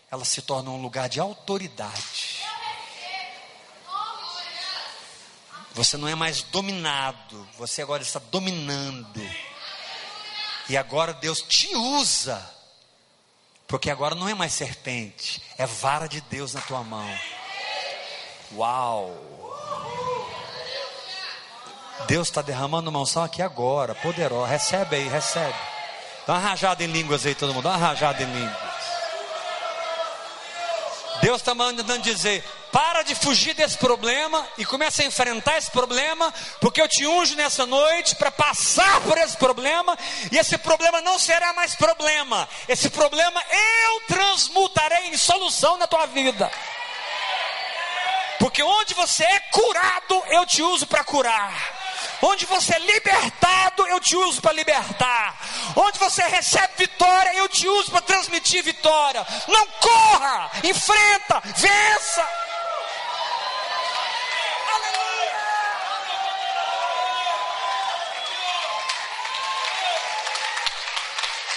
ela 0.10 0.24
se 0.24 0.42
torna 0.42 0.70
um 0.70 0.82
lugar 0.82 1.10
de 1.10 1.20
autoridade. 1.20 2.40
Você 5.74 5.96
não 5.96 6.08
é 6.08 6.16
mais 6.16 6.42
dominado, 6.42 7.48
você 7.58 7.82
agora 7.82 8.02
está 8.02 8.20
dominando. 8.20 9.22
E 10.70 10.76
agora 10.76 11.14
Deus 11.14 11.42
te 11.42 11.76
usa, 11.76 12.44
porque 13.68 13.90
agora 13.90 14.16
não 14.16 14.28
é 14.28 14.34
mais 14.34 14.54
serpente, 14.54 15.42
é 15.58 15.66
vara 15.66 16.08
de 16.08 16.20
Deus 16.22 16.54
na 16.54 16.62
tua 16.62 16.84
mão. 16.84 17.08
Uau! 18.54 19.38
Deus 22.08 22.28
está 22.28 22.42
derramando 22.42 22.90
uma 22.90 23.02
unção 23.02 23.24
aqui 23.24 23.42
agora, 23.42 23.94
poderosa. 23.94 24.48
Recebe 24.48 24.96
aí, 24.96 25.08
recebe. 25.08 25.58
Dá 26.26 26.34
uma 26.34 26.40
rajada 26.40 26.84
em 26.84 26.88
línguas 26.88 27.26
aí, 27.26 27.36
todo 27.36 27.54
mundo. 27.54 27.64
Dá 27.64 27.72
uma 27.72 27.78
rajada 27.78 28.24
em 28.24 28.26
línguas. 28.26 28.67
Deus 31.28 31.42
está 31.42 31.54
mandando 31.54 32.00
dizer: 32.00 32.42
para 32.72 33.04
de 33.04 33.14
fugir 33.14 33.54
desse 33.54 33.78
problema 33.78 34.48
e 34.58 34.64
começa 34.64 35.02
a 35.02 35.06
enfrentar 35.06 35.58
esse 35.58 35.70
problema, 35.70 36.34
porque 36.62 36.82
eu 36.82 36.88
te 36.88 37.06
unjo 37.06 37.36
nessa 37.36 37.66
noite 37.66 38.16
para 38.16 38.32
passar 38.32 39.02
por 39.02 39.18
esse 39.18 39.36
problema, 39.36 39.98
e 40.32 40.38
esse 40.38 40.58
problema 40.58 41.02
não 41.02 41.20
será 41.20 41.52
mais 41.52 41.76
problema, 41.76 42.48
esse 42.66 42.90
problema 42.90 43.44
eu 43.52 44.02
transmutarei 44.08 45.08
em 45.08 45.18
solução 45.18 45.76
na 45.76 45.86
tua 45.86 46.06
vida. 46.06 46.50
Porque 48.40 48.64
onde 48.64 48.94
você 48.94 49.26
é 49.26 49.40
curado, 49.52 50.24
eu 50.30 50.46
te 50.46 50.62
uso 50.62 50.88
para 50.88 51.04
curar. 51.04 51.77
Onde 52.22 52.46
você 52.46 52.74
é 52.76 52.80
libertado, 52.80 53.86
eu 53.88 54.00
te 54.00 54.16
uso 54.16 54.42
para 54.42 54.54
libertar. 54.54 55.38
Onde 55.76 56.00
você 56.00 56.24
recebe 56.24 56.74
vitória, 56.78 57.36
eu 57.36 57.48
te 57.48 57.68
uso 57.68 57.92
para 57.92 58.02
transmitir 58.02 58.64
vitória. 58.64 59.26
Não 59.48 59.68
corra, 59.68 60.50
enfrenta, 60.64 61.42
vença. 61.44 62.30
Aleluia. 64.74 65.38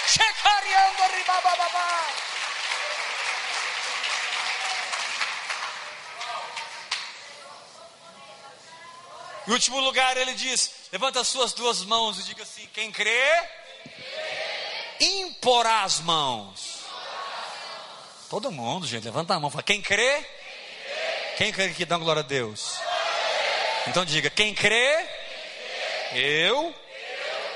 Checariando 0.05 1.17
ribababá. 1.17 2.30
Em 9.47 9.51
último 9.51 9.79
lugar, 9.79 10.15
ele 10.17 10.33
diz: 10.33 10.71
levanta 10.91 11.19
as 11.19 11.27
suas 11.27 11.53
duas 11.53 11.83
mãos 11.83 12.19
e 12.19 12.23
diga 12.23 12.43
assim: 12.43 12.67
quem 12.73 12.91
crê, 12.91 13.43
imporá 14.99 15.83
as 15.83 15.99
mãos. 15.99 16.81
Todo 18.29 18.51
mundo, 18.51 18.87
gente, 18.87 19.03
levanta 19.03 19.33
a 19.33 19.39
mão. 19.39 19.49
Fala, 19.49 19.63
quem 19.63 19.81
crê, 19.81 20.25
quem 21.37 21.51
crê 21.51 21.69
que 21.69 21.85
dá 21.85 21.97
glória 21.97 22.21
a 22.21 22.23
Deus? 22.23 22.79
Então 23.87 24.05
diga: 24.05 24.29
quem 24.29 24.53
crê, 24.53 25.07
eu. 26.13 26.73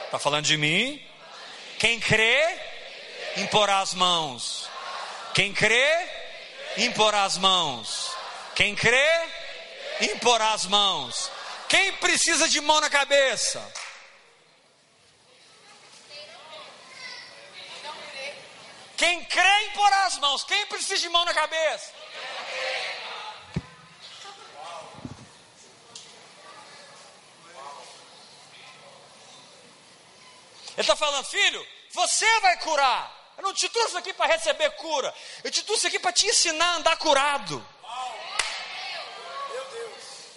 Está 0.06 0.20
falando 0.20 0.46
de 0.46 0.58
mim. 0.58 1.02
Quem 1.78 2.00
crê, 2.00 2.58
imporá 3.38 3.80
as 3.80 3.94
mãos. 3.94 4.70
Quem 5.34 5.54
crê, 5.54 6.10
imporá 6.78 7.24
as 7.24 7.38
mãos. 7.38 8.12
Quem 8.56 8.74
crê, 8.76 9.30
imporá 10.02 10.54
as 10.54 10.66
mãos. 10.66 11.30
Quem 11.68 11.94
precisa 11.98 12.48
de 12.48 12.62
mão 12.62 12.80
na 12.80 12.90
cabeça? 12.90 13.60
Quem 18.98 19.26
crê 19.26 19.62
em 19.64 19.72
pôr 19.72 19.94
as 19.94 20.18
mãos, 20.20 20.44
quem 20.44 20.66
precisa 20.68 20.98
de 21.02 21.10
mão 21.10 21.26
na 21.26 21.34
cabeça? 21.34 21.94
Ele 30.78 30.82
está 30.82 30.96
falando, 30.96 31.26
filho, 31.26 31.66
você 31.92 32.40
vai 32.42 32.58
curar. 32.60 33.34
Eu 33.38 33.44
não 33.44 33.54
te 33.54 33.68
trouxe 33.70 33.98
aqui 33.98 34.14
para 34.14 34.28
receber 34.28 34.70
cura. 34.72 35.14
Eu 35.44 35.52
te 35.52 35.64
trouxe 35.64 35.88
aqui 35.88 36.00
para 36.00 36.12
te 36.12 36.28
ensinar 36.28 36.66
a 36.66 36.76
andar 36.76 36.98
curado. 36.98 37.75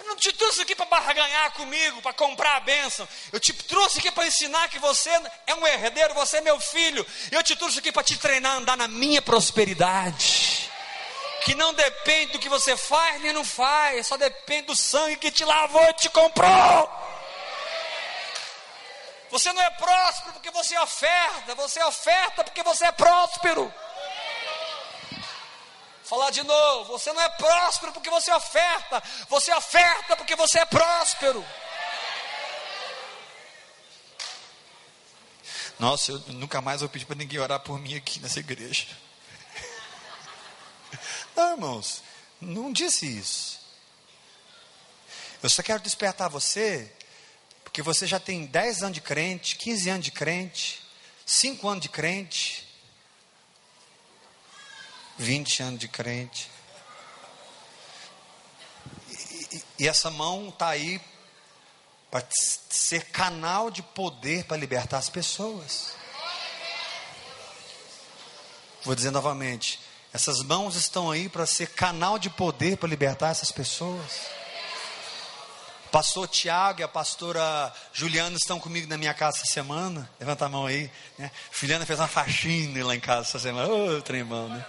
Não 0.09 0.17
te 0.17 0.33
trouxe 0.33 0.63
aqui 0.63 0.75
para 0.75 0.87
barganhar 0.87 1.53
comigo, 1.53 2.01
para 2.01 2.15
comprar 2.15 2.57
a 2.57 2.61
bênção. 2.61 3.07
Eu 3.31 3.39
te 3.39 3.53
trouxe 3.53 3.99
aqui 3.99 4.11
para 4.11 4.27
ensinar 4.27 4.67
que 4.69 4.79
você 4.79 5.11
é 5.47 5.55
um 5.55 5.67
herdeiro, 5.67 6.15
você 6.15 6.39
é 6.39 6.41
meu 6.41 6.59
filho. 6.59 7.07
Eu 7.31 7.43
te 7.43 7.55
trouxe 7.55 7.79
aqui 7.79 7.93
para 7.93 8.03
te 8.03 8.17
treinar 8.17 8.53
a 8.53 8.57
andar 8.57 8.77
na 8.77 8.89
minha 8.89 9.21
prosperidade. 9.21 10.71
Que 11.45 11.55
não 11.55 11.75
depende 11.75 12.33
do 12.33 12.39
que 12.39 12.49
você 12.49 12.75
faz 12.75 13.21
nem 13.21 13.35
não 13.35 13.45
faz, 13.45 14.07
só 14.07 14.17
depende 14.17 14.69
do 14.69 14.77
sangue 14.77 15.17
que 15.17 15.31
te 15.31 15.45
lavou 15.45 15.85
e 15.85 15.93
te 15.93 16.09
comprou. 16.09 16.91
Você 19.31 19.53
não 19.53 19.63
é 19.63 19.71
próspero 19.73 20.33
porque 20.33 20.51
você 20.51 20.79
oferta, 20.79 21.55
você 21.55 21.85
oferta 21.85 22.45
porque 22.45 22.63
você 22.63 22.87
é 22.87 22.93
próspero. 22.93 23.73
Falar 26.09 26.31
de 26.31 26.43
novo, 26.43 26.93
você 26.93 27.13
não 27.13 27.21
é 27.21 27.29
próspero 27.29 27.93
porque 27.93 28.09
você 28.09 28.33
oferta, 28.33 29.03
você 29.29 29.53
oferta 29.53 30.17
porque 30.17 30.35
você 30.35 30.59
é 30.61 30.65
próspero. 30.65 31.45
Nossa, 35.79 36.13
eu 36.13 36.19
nunca 36.29 36.63
mais 36.63 36.81
vou 36.81 36.89
pedir 36.89 37.05
para 37.05 37.15
ninguém 37.15 37.39
orar 37.39 37.61
por 37.61 37.79
mim 37.79 37.95
aqui 37.95 38.21
nessa 38.21 38.41
igreja. 38.41 38.87
Não, 41.37 41.53
irmãos, 41.53 42.03
não 42.41 42.73
disse 42.73 43.07
isso. 43.07 43.61
Eu 45.43 45.51
só 45.51 45.63
quero 45.63 45.83
despertar 45.83 46.29
você 46.31 46.91
porque 47.63 47.83
você 47.83 48.07
já 48.07 48.19
tem 48.19 48.47
10 48.47 48.83
anos 48.83 48.95
de 48.95 49.03
crente, 49.03 49.57
15 49.57 49.91
anos 49.91 50.05
de 50.07 50.11
crente, 50.11 50.83
5 51.27 51.69
anos 51.69 51.83
de 51.83 51.91
crente, 51.91 52.68
20 55.19 55.63
anos 55.63 55.81
de 55.81 55.89
crente. 55.89 56.51
E, 59.79 59.87
essa 59.87 60.11
mão 60.11 60.49
está 60.49 60.69
aí 60.69 61.01
para 62.11 62.25
ser 62.71 63.05
canal 63.07 63.71
de 63.71 63.83
poder 63.83 64.45
para 64.45 64.57
libertar 64.57 64.99
as 64.99 65.09
pessoas. 65.09 65.93
Vou 68.85 68.95
dizer 68.95 69.11
novamente: 69.11 69.81
essas 70.13 70.43
mãos 70.43 70.77
estão 70.77 71.11
aí 71.11 71.29
para 71.29 71.47
ser 71.47 71.69
canal 71.69 72.19
de 72.19 72.31
poder 72.31 72.77
para 72.77 72.89
libertar 72.89 73.31
essas 73.31 73.53
pessoas. 73.53 74.39
Pastor 75.91 76.29
Tiago 76.29 76.81
e 76.81 76.83
a 76.83 76.89
pastora 76.89 77.73
Juliana 77.95 78.37
estão 78.37 78.61
comigo 78.61 78.87
na 78.89 78.99
minha 78.99 79.15
casa 79.15 79.39
essa 79.39 79.53
semana. 79.53 80.09
Levanta 80.21 80.45
a 80.45 80.49
mão 80.49 80.67
aí. 80.67 80.91
Né? 81.17 81.31
Juliana 81.51 81.87
fez 81.87 81.99
uma 81.99 82.07
faxina 82.07 82.85
lá 82.85 82.95
em 82.95 83.01
casa 83.01 83.23
essa 83.23 83.39
semana. 83.39 83.69
Ô, 83.69 83.97
oh, 83.97 84.03
tremão, 84.03 84.49
né? 84.49 84.65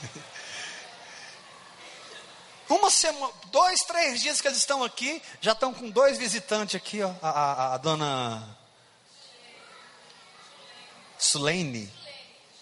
Uma 2.68 2.90
semana, 2.90 3.32
dois, 3.46 3.80
três 3.80 4.22
dias 4.22 4.40
que 4.40 4.46
eles 4.46 4.58
estão 4.58 4.84
aqui, 4.84 5.20
já 5.40 5.52
estão 5.52 5.74
com 5.74 5.90
dois 5.90 6.16
visitantes 6.16 6.76
aqui, 6.76 7.02
ó. 7.02 7.12
A, 7.20 7.30
a, 7.30 7.74
a 7.74 7.78
dona 7.78 8.56
Sulene, 11.18 11.92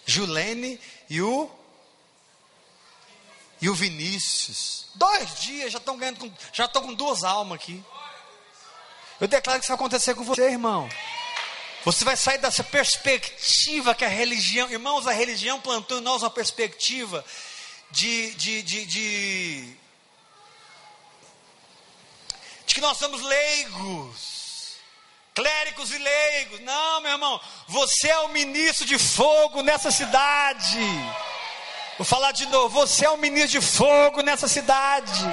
Julene 0.06 0.80
e 1.10 1.20
o 1.20 1.50
e 3.60 3.68
o 3.68 3.74
Vinícius. 3.74 4.86
Dois 4.94 5.40
dias 5.40 5.72
já 5.72 5.78
estão 5.78 5.96
ganhando, 5.96 6.20
com, 6.20 6.32
já 6.52 6.64
estão 6.64 6.82
com 6.82 6.94
duas 6.94 7.24
almas 7.24 7.60
aqui. 7.60 7.82
Eu 9.20 9.26
declaro 9.26 9.58
que 9.58 9.64
isso 9.64 9.72
vai 9.72 9.76
acontecer 9.76 10.14
com 10.14 10.24
você, 10.24 10.50
irmão. 10.50 10.88
Você 11.88 12.04
vai 12.04 12.18
sair 12.18 12.36
dessa 12.36 12.62
perspectiva 12.62 13.94
que 13.94 14.04
a 14.04 14.08
religião, 14.08 14.70
irmãos, 14.70 15.06
a 15.06 15.10
religião 15.10 15.58
plantou 15.58 15.96
em 15.96 16.02
nós 16.02 16.22
uma 16.22 16.28
perspectiva 16.28 17.24
de, 17.90 18.34
de, 18.34 18.62
de, 18.62 18.84
de, 18.84 19.74
de 22.66 22.74
que 22.74 22.82
nós 22.82 22.98
somos 22.98 23.22
leigos, 23.22 24.76
clérigos 25.34 25.90
e 25.90 25.96
leigos. 25.96 26.60
Não, 26.60 27.00
meu 27.00 27.12
irmão, 27.12 27.40
você 27.66 28.10
é 28.10 28.18
o 28.18 28.28
ministro 28.28 28.84
de 28.84 28.98
fogo 28.98 29.62
nessa 29.62 29.90
cidade. 29.90 30.78
Vou 31.96 32.04
falar 32.04 32.32
de 32.32 32.44
novo. 32.48 32.80
Você 32.80 33.06
é 33.06 33.10
um 33.10 33.16
ministro 33.16 33.58
de 33.62 33.66
fogo 33.66 34.20
nessa 34.20 34.46
cidade. 34.46 35.24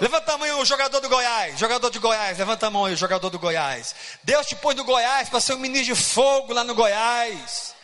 Levanta 0.00 0.32
a 0.32 0.38
mão 0.38 0.46
aí 0.46 0.52
o 0.52 0.64
jogador 0.64 1.00
do 1.00 1.08
Goiás. 1.08 1.58
Jogador 1.58 1.90
de 1.90 1.98
Goiás. 1.98 2.38
Levanta 2.38 2.66
a 2.66 2.70
mão 2.70 2.84
aí 2.84 2.94
o 2.94 2.96
jogador 2.96 3.30
do 3.30 3.38
Goiás. 3.38 3.94
Deus 4.22 4.46
te 4.46 4.56
pôs 4.56 4.74
no 4.74 4.84
Goiás 4.84 5.28
para 5.28 5.40
ser 5.40 5.54
um 5.54 5.58
ministro 5.58 5.94
de 5.94 6.02
fogo 6.02 6.52
lá 6.52 6.64
no 6.64 6.74
Goiás. 6.74 7.74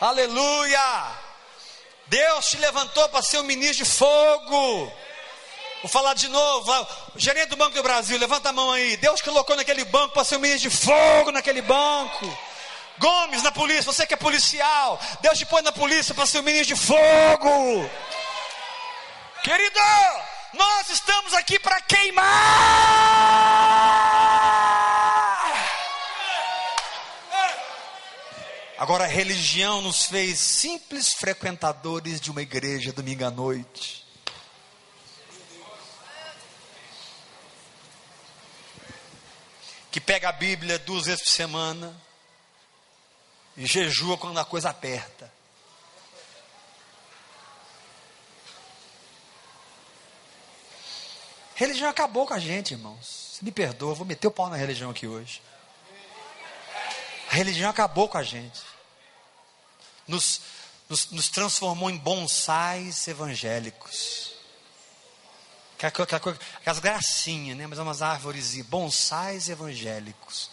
Aleluia. 0.00 1.12
Deus 2.06 2.46
te 2.46 2.58
levantou 2.58 3.08
para 3.08 3.22
ser 3.22 3.38
um 3.38 3.44
ministro 3.44 3.84
de 3.84 3.90
fogo. 3.90 4.92
Vou 5.82 5.90
falar 5.90 6.14
de 6.14 6.28
novo. 6.28 6.86
Gerente 7.16 7.48
do 7.48 7.56
Banco 7.56 7.74
do 7.74 7.82
Brasil, 7.82 8.18
levanta 8.18 8.50
a 8.50 8.52
mão 8.52 8.70
aí. 8.70 8.96
Deus 8.98 9.22
colocou 9.22 9.56
naquele 9.56 9.84
banco 9.84 10.14
para 10.14 10.24
ser 10.24 10.36
um 10.36 10.40
ministro 10.40 10.70
de 10.70 10.76
fogo 10.76 11.32
naquele 11.32 11.62
banco. 11.62 12.38
Gomes 12.98 13.42
na 13.42 13.50
polícia, 13.50 13.84
você 13.84 14.06
que 14.06 14.14
é 14.14 14.16
policial, 14.16 15.00
Deus 15.20 15.38
te 15.38 15.46
põe 15.46 15.62
na 15.62 15.72
polícia 15.72 16.14
para 16.14 16.26
ser 16.26 16.40
um 16.40 16.42
ministro 16.42 16.76
de 16.76 16.80
fogo. 16.80 17.90
Querido, 19.42 19.80
nós 20.54 20.90
estamos 20.90 21.32
aqui 21.34 21.58
para 21.58 21.80
queimar. 21.80 22.22
Agora 28.78 29.04
a 29.04 29.06
religião 29.06 29.80
nos 29.80 30.06
fez 30.06 30.38
simples 30.38 31.12
frequentadores 31.12 32.20
de 32.20 32.30
uma 32.30 32.42
igreja 32.42 32.92
domingo 32.92 33.24
à 33.24 33.30
noite. 33.30 34.04
Que 39.90 40.00
pega 40.00 40.30
a 40.30 40.32
Bíblia 40.32 40.78
duas 40.80 41.06
vezes 41.06 41.22
por 41.22 41.30
semana 41.30 41.94
e 43.56 43.66
jejua 43.66 44.18
quando 44.18 44.38
a 44.38 44.44
coisa 44.44 44.70
aperta. 44.70 45.32
Religião 51.62 51.88
acabou 51.88 52.26
com 52.26 52.34
a 52.34 52.40
gente, 52.40 52.74
irmãos. 52.74 53.38
me 53.40 53.52
perdoa, 53.52 53.94
vou 53.94 54.04
meter 54.04 54.26
o 54.26 54.32
pau 54.32 54.50
na 54.50 54.56
religião 54.56 54.90
aqui 54.90 55.06
hoje. 55.06 55.40
A 57.30 57.34
religião 57.36 57.70
acabou 57.70 58.08
com 58.08 58.18
a 58.18 58.22
gente. 58.24 58.60
Nos, 60.08 60.40
nos, 60.88 61.10
nos 61.12 61.28
transformou 61.28 61.88
em 61.88 61.96
bonsais 61.96 63.06
evangélicos. 63.06 64.32
Aquelas 65.80 66.80
gracinhas, 66.80 67.56
né? 67.56 67.68
Mas 67.68 67.78
é 67.78 67.82
umas 67.82 68.02
árvores, 68.02 68.60
bonsais 68.62 69.48
evangélicos. 69.48 70.50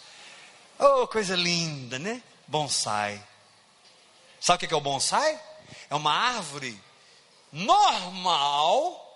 Oh, 0.78 1.08
coisa 1.08 1.36
linda, 1.36 1.98
né? 1.98 2.22
bonsai. 2.45 3.19
Sabe 4.39 4.63
o 4.63 4.67
que 4.67 4.74
é 4.76 4.78
o 4.78 4.82
bonsai? 4.82 5.41
É 5.89 5.95
uma 5.95 6.13
árvore 6.13 6.80
normal, 7.52 9.09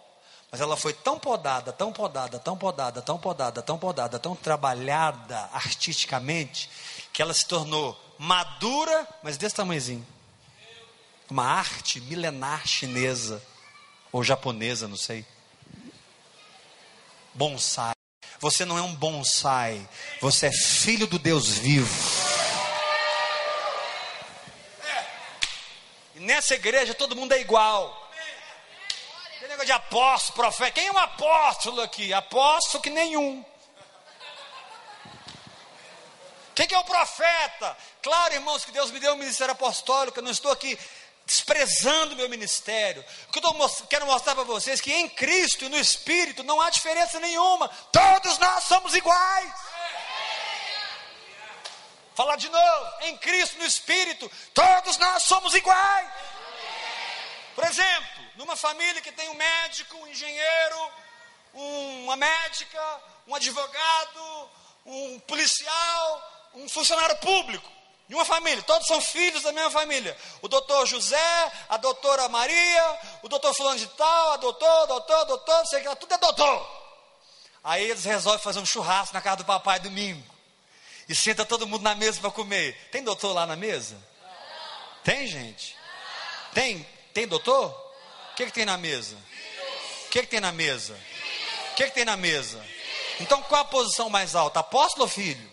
mas 0.53 0.61
ela 0.61 0.77
foi 0.77 0.93
tão 0.93 1.17
podada, 1.17 1.73
tão 1.73 1.91
podada, 1.91 2.37
tão 2.37 2.55
podada, 2.55 3.01
tão 3.01 3.17
podada, 3.17 3.59
tão 3.63 3.75
podada, 3.75 4.19
tão 4.19 4.35
trabalhada 4.35 5.49
artisticamente, 5.51 6.69
que 7.11 7.23
ela 7.23 7.33
se 7.33 7.47
tornou 7.47 7.99
madura, 8.19 9.07
mas 9.23 9.35
desse 9.35 9.55
tamanhozinho. 9.55 10.05
Uma 11.27 11.43
arte 11.43 11.99
milenar 12.01 12.67
chinesa, 12.67 13.41
ou 14.11 14.23
japonesa, 14.23 14.87
não 14.87 14.95
sei. 14.95 15.25
Bonsai. 17.33 17.95
Você 18.39 18.63
não 18.63 18.77
é 18.77 18.81
um 18.83 18.93
bonsai, 18.93 19.89
você 20.21 20.45
é 20.45 20.51
filho 20.51 21.07
do 21.07 21.17
Deus 21.17 21.49
vivo. 21.49 21.91
nessa 26.15 26.53
igreja 26.53 26.93
todo 26.93 27.15
mundo 27.15 27.33
é 27.33 27.41
igual. 27.41 28.02
Negócio 29.43 29.65
de 29.65 29.71
apóstolo, 29.73 30.35
profeta. 30.35 30.71
Quem 30.71 30.87
é 30.87 30.91
um 30.91 30.97
apóstolo 30.97 31.81
aqui? 31.81 32.13
Apóstolo 32.13 32.81
que 32.81 32.89
nenhum. 32.89 33.43
Quem 36.55 36.65
que 36.65 36.73
é 36.73 36.79
o 36.79 36.83
profeta? 36.85 37.77
Claro, 38.01 38.35
irmãos, 38.35 38.63
que 38.63 38.71
Deus 38.71 38.89
me 38.89 39.01
deu 39.01 39.13
um 39.13 39.17
ministério 39.17 39.51
apostólico. 39.51 40.19
Eu 40.19 40.23
não 40.23 40.31
estou 40.31 40.49
aqui 40.49 40.79
desprezando 41.25 42.15
meu 42.15 42.29
ministério. 42.29 43.03
O 43.27 43.31
que 43.33 43.39
eu 43.39 43.87
quero 43.89 44.05
mostrar 44.05 44.33
para 44.33 44.45
vocês 44.45 44.79
é 44.79 44.83
que 44.83 44.93
em 44.93 45.09
Cristo 45.09 45.65
e 45.65 45.69
no 45.69 45.77
Espírito 45.77 46.41
não 46.43 46.61
há 46.61 46.69
diferença 46.69 47.19
nenhuma. 47.19 47.67
Todos 47.91 48.37
nós 48.37 48.63
somos 48.63 48.95
iguais. 48.95 49.53
Falar 52.15 52.37
de 52.37 52.47
novo, 52.47 52.91
em 53.01 53.17
Cristo, 53.17 53.57
no 53.57 53.65
Espírito, 53.65 54.31
todos 54.53 54.97
nós 54.99 55.23
somos 55.23 55.53
iguais. 55.53 56.07
Por 57.55 57.65
exemplo, 57.65 58.12
numa 58.35 58.55
família 58.55 59.01
que 59.01 59.11
tem 59.11 59.29
um 59.29 59.35
médico, 59.35 59.97
um 59.97 60.07
engenheiro, 60.07 60.91
uma 61.53 62.15
médica, 62.15 63.01
um 63.27 63.35
advogado, 63.35 64.49
um 64.85 65.19
policial, 65.21 66.49
um 66.55 66.67
funcionário 66.67 67.15
público. 67.17 67.69
de 68.07 68.15
uma 68.15 68.25
família, 68.25 68.61
todos 68.63 68.87
são 68.87 68.99
filhos 69.01 69.43
da 69.43 69.51
mesma 69.51 69.71
família. 69.71 70.15
O 70.41 70.47
doutor 70.47 70.85
José, 70.85 71.51
a 71.69 71.77
doutora 71.77 72.27
Maria, 72.29 72.99
o 73.21 73.29
doutor 73.29 73.53
fulano 73.55 73.79
de 73.79 73.87
tal, 73.87 74.33
a 74.33 74.37
doutor, 74.37 74.87
doutor, 74.87 75.25
doutor, 75.25 75.65
sei 75.67 75.81
que 75.81 75.95
tudo 75.95 76.13
é 76.13 76.17
doutor. 76.17 76.83
Aí 77.63 77.89
eles 77.89 78.03
resolvem 78.03 78.41
fazer 78.43 78.59
um 78.59 78.65
churrasco 78.65 79.13
na 79.13 79.21
casa 79.21 79.37
do 79.37 79.45
papai 79.45 79.79
domingo. 79.79 80.23
E 81.07 81.15
senta 81.15 81.45
todo 81.45 81.67
mundo 81.67 81.81
na 81.81 81.95
mesa 81.95 82.19
para 82.19 82.31
comer. 82.31 82.75
Tem 82.91 83.03
doutor 83.03 83.33
lá 83.33 83.45
na 83.45 83.55
mesa? 83.55 83.97
Tem, 85.03 85.27
gente? 85.27 85.75
Tem? 86.53 86.85
Tem 87.13 87.27
doutor? 87.27 87.82
O 88.33 88.35
que, 88.35 88.47
que 88.47 88.51
tem 88.51 88.65
na 88.65 88.77
mesa? 88.77 89.15
O 90.07 90.09
que, 90.09 90.21
que 90.21 90.27
tem 90.27 90.39
na 90.39 90.51
mesa? 90.51 90.99
O 91.71 91.75
que, 91.75 91.85
que 91.85 91.91
tem 91.91 92.03
na 92.03 92.17
mesa? 92.17 92.65
Então 93.19 93.43
qual 93.43 93.61
a 93.61 93.65
posição 93.65 94.09
mais 94.09 94.33
alta? 94.33 94.59
Apóstolo 94.59 95.03
ou 95.03 95.07
filho? 95.07 95.51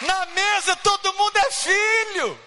Na 0.00 0.26
mesa 0.26 0.74
todo 0.74 1.14
mundo 1.14 1.36
é 1.36 1.50
filho. 1.52 2.40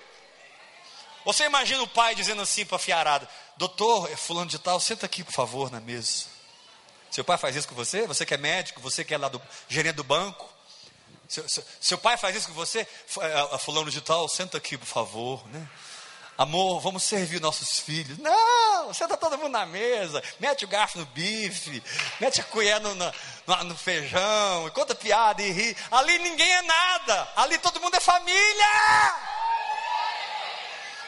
Você 1.23 1.45
imagina 1.45 1.83
o 1.83 1.87
pai 1.87 2.15
dizendo 2.15 2.41
assim 2.41 2.65
para 2.65 2.75
a 2.75 2.79
fiarada: 2.79 3.29
Doutor, 3.55 4.11
é 4.11 4.17
fulano 4.17 4.49
de 4.49 4.59
tal, 4.59 4.77
senta 4.77 5.05
aqui, 5.05 5.23
por 5.23 5.33
favor, 5.33 5.71
na 5.71 5.79
mesa. 5.79 6.32
Seu 7.13 7.23
pai 7.23 7.37
faz 7.37 7.55
isso 7.55 7.67
com 7.67 7.75
você? 7.75 8.07
Você 8.07 8.25
que 8.25 8.33
é 8.33 8.37
médico, 8.37 8.81
você 8.81 9.03
que 9.03 9.13
é 9.13 9.17
lá 9.19 9.29
do 9.29 9.39
gerente 9.69 9.97
do 9.97 10.03
banco. 10.03 10.49
Seu, 11.29 11.47
seu, 11.47 11.63
seu 11.79 11.95
pai 11.95 12.17
faz 12.17 12.35
isso 12.35 12.47
com 12.47 12.55
você? 12.55 12.87
É, 13.21 13.57
fulano 13.59 13.91
de 13.91 14.01
tal, 14.01 14.27
senta 14.27 14.57
aqui, 14.57 14.79
por 14.79 14.87
favor, 14.87 15.47
né? 15.49 15.69
Amor, 16.35 16.79
vamos 16.79 17.03
servir 17.03 17.39
nossos 17.39 17.79
filhos. 17.79 18.17
Não, 18.17 18.91
senta 18.95 19.15
todo 19.15 19.37
mundo 19.37 19.51
na 19.51 19.63
mesa, 19.63 20.23
mete 20.39 20.65
o 20.65 20.67
garfo 20.67 20.97
no 20.97 21.05
bife, 21.05 21.83
mete 22.19 22.41
a 22.41 22.43
colher 22.45 22.81
no, 22.81 22.95
no, 22.95 23.13
no 23.65 23.77
feijão, 23.77 24.67
conta 24.71 24.95
piada 24.95 25.43
e 25.43 25.51
ri. 25.51 25.77
Ali 25.91 26.17
ninguém 26.17 26.51
é 26.51 26.61
nada, 26.63 27.31
ali 27.35 27.59
todo 27.59 27.79
mundo 27.79 27.93
é 27.93 27.99
família. 27.99 29.15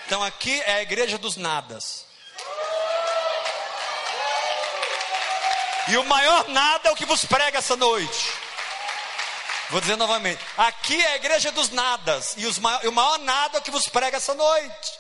Então 0.05 0.23
aqui 0.23 0.61
é 0.61 0.73
a 0.73 0.81
igreja 0.83 1.17
dos 1.17 1.35
nadas. 1.35 2.04
E 5.87 5.97
o 5.97 6.03
maior 6.05 6.47
nada 6.47 6.89
é 6.89 6.91
o 6.91 6.95
que 6.95 7.05
vos 7.05 7.25
prega 7.25 7.59
essa 7.59 7.75
noite. 7.75 8.31
Vou 9.69 9.79
dizer 9.79 9.95
novamente: 9.95 10.43
aqui 10.57 10.99
é 10.99 11.13
a 11.13 11.15
igreja 11.17 11.51
dos 11.51 11.69
nadas. 11.69 12.35
E, 12.37 12.41
e 12.41 12.87
o 12.87 12.91
maior 12.91 13.19
nada 13.19 13.57
é 13.57 13.59
o 13.59 13.63
que 13.63 13.71
vos 13.71 13.87
prega 13.87 14.17
essa 14.17 14.33
noite. 14.33 14.99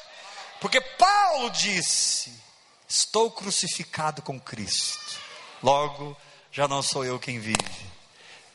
Porque 0.59 0.79
Paulo 0.79 1.49
disse: 1.49 2.31
Estou 2.87 3.31
crucificado 3.31 4.21
com 4.21 4.39
Cristo. 4.39 5.19
Logo, 5.63 6.15
já 6.51 6.67
não 6.67 6.83
sou 6.83 7.03
eu 7.03 7.19
quem 7.19 7.39
vive, 7.39 7.57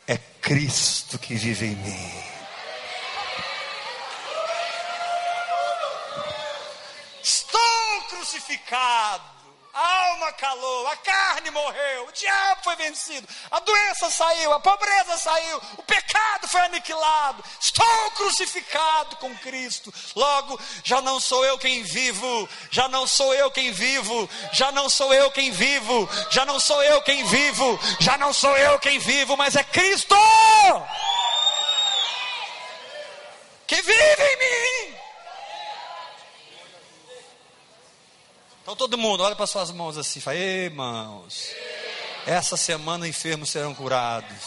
é 0.06 0.16
Cristo 0.16 1.18
que 1.18 1.34
vive 1.34 1.66
em 1.66 1.76
mim. 1.76 2.24
Estou 7.22 8.02
crucificado 8.08 9.39
a 9.72 10.10
alma 10.10 10.32
calou, 10.32 10.86
a 10.88 10.96
carne 10.96 11.50
morreu, 11.50 12.06
o 12.06 12.12
diabo 12.12 12.62
foi 12.64 12.76
vencido, 12.76 13.26
a 13.50 13.60
doença 13.60 14.10
saiu, 14.10 14.52
a 14.52 14.60
pobreza 14.60 15.16
saiu, 15.16 15.60
o 15.76 15.82
pecado 15.82 16.48
foi 16.48 16.60
aniquilado. 16.62 17.44
Estou 17.60 18.10
crucificado 18.12 19.16
com 19.16 19.36
Cristo. 19.38 19.92
Logo, 20.16 20.60
já 20.82 21.00
não 21.00 21.20
sou 21.20 21.44
eu 21.44 21.58
quem 21.58 21.82
vivo, 21.82 22.48
já 22.70 22.88
não 22.88 23.06
sou 23.06 23.32
eu 23.34 23.50
quem 23.50 23.72
vivo, 23.72 24.28
já 24.52 24.72
não 24.72 24.88
sou 24.88 25.12
eu 25.14 25.30
quem 25.30 25.50
vivo, 25.50 26.08
já 26.30 26.44
não 26.44 26.58
sou 26.58 26.82
eu 26.82 27.00
quem 27.02 27.24
vivo, 27.24 27.78
já 28.00 28.18
não 28.18 28.32
sou 28.32 28.56
eu 28.56 28.78
quem 28.78 28.98
vivo, 28.98 29.36
mas 29.36 29.56
é 29.56 29.62
Cristo 29.62 30.16
que 33.70 33.80
vive 33.82 34.22
em 34.22 34.36
mim. 34.36 34.98
Então 38.62 38.69
todo 38.80 38.96
mundo, 38.96 39.22
olha 39.22 39.36
para 39.36 39.46
suas 39.46 39.70
mãos 39.70 39.98
assim, 39.98 40.20
fala, 40.20 40.38
irmãos, 40.38 41.54
essa 42.26 42.56
semana 42.56 43.06
enfermos 43.06 43.50
serão 43.50 43.74
curados. 43.74 44.38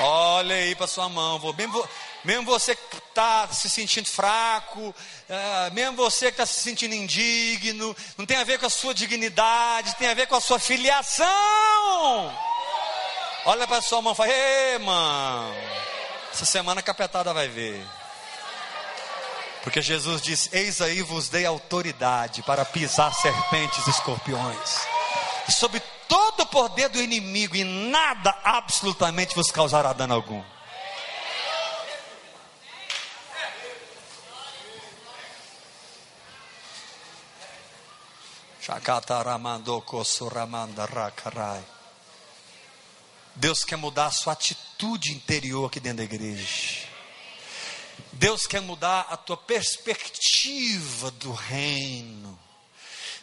Olha 0.00 0.56
aí 0.56 0.74
para 0.74 0.88
sua 0.88 1.08
mão, 1.08 1.40
mesmo, 1.56 1.88
mesmo 2.24 2.44
você 2.44 2.74
que 2.74 2.96
está 2.96 3.46
se 3.46 3.70
sentindo 3.70 4.08
fraco, 4.08 4.92
é, 5.28 5.70
mesmo 5.70 5.98
você 5.98 6.32
que 6.32 6.42
está 6.42 6.46
se 6.46 6.60
sentindo 6.60 6.96
indigno, 6.96 7.96
não 8.16 8.26
tem 8.26 8.38
a 8.38 8.44
ver 8.44 8.58
com 8.58 8.66
a 8.66 8.70
sua 8.70 8.92
dignidade, 8.92 9.94
tem 9.94 10.08
a 10.08 10.14
ver 10.14 10.26
com 10.26 10.34
a 10.34 10.40
sua 10.40 10.58
filiação. 10.58 11.28
Olha 13.44 13.68
para 13.68 13.80
sua 13.80 14.02
mão 14.02 14.14
e 14.14 14.16
fala, 14.16 14.30
irmão, 14.32 15.54
essa 16.32 16.44
semana 16.44 16.80
a 16.80 16.82
capetada 16.82 17.32
vai 17.32 17.46
ver. 17.46 17.86
Porque 19.62 19.82
Jesus 19.82 20.22
disse: 20.22 20.48
Eis 20.52 20.80
aí 20.80 21.02
vos 21.02 21.28
dei 21.28 21.44
autoridade 21.44 22.42
para 22.42 22.64
pisar 22.64 23.12
serpentes 23.14 23.86
e 23.86 23.90
escorpiões, 23.90 24.80
e 25.48 25.52
sobre 25.52 25.80
todo 26.08 26.40
o 26.40 26.46
poder 26.46 26.88
do 26.88 27.00
inimigo, 27.00 27.56
e 27.56 27.64
nada 27.64 28.34
absolutamente 28.44 29.34
vos 29.34 29.50
causará 29.50 29.92
dano 29.92 30.14
algum. 30.14 30.42
Deus 43.34 43.64
quer 43.64 43.76
mudar 43.76 44.06
a 44.06 44.10
sua 44.10 44.32
atitude 44.32 45.12
interior 45.12 45.66
aqui 45.66 45.78
dentro 45.78 45.98
da 45.98 46.04
igreja. 46.04 46.87
Deus 48.12 48.46
quer 48.46 48.60
mudar 48.60 49.06
a 49.10 49.16
tua 49.16 49.36
perspectiva 49.36 51.10
do 51.12 51.32
reino. 51.32 52.38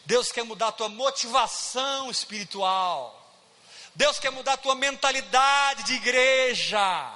Deus 0.05 0.31
quer 0.31 0.43
mudar 0.43 0.67
a 0.67 0.71
tua 0.71 0.89
motivação 0.89 2.09
espiritual. 2.09 3.21
Deus 3.93 4.19
quer 4.19 4.31
mudar 4.31 4.53
a 4.53 4.57
tua 4.57 4.75
mentalidade 4.75 5.83
de 5.83 5.93
igreja. 5.93 7.13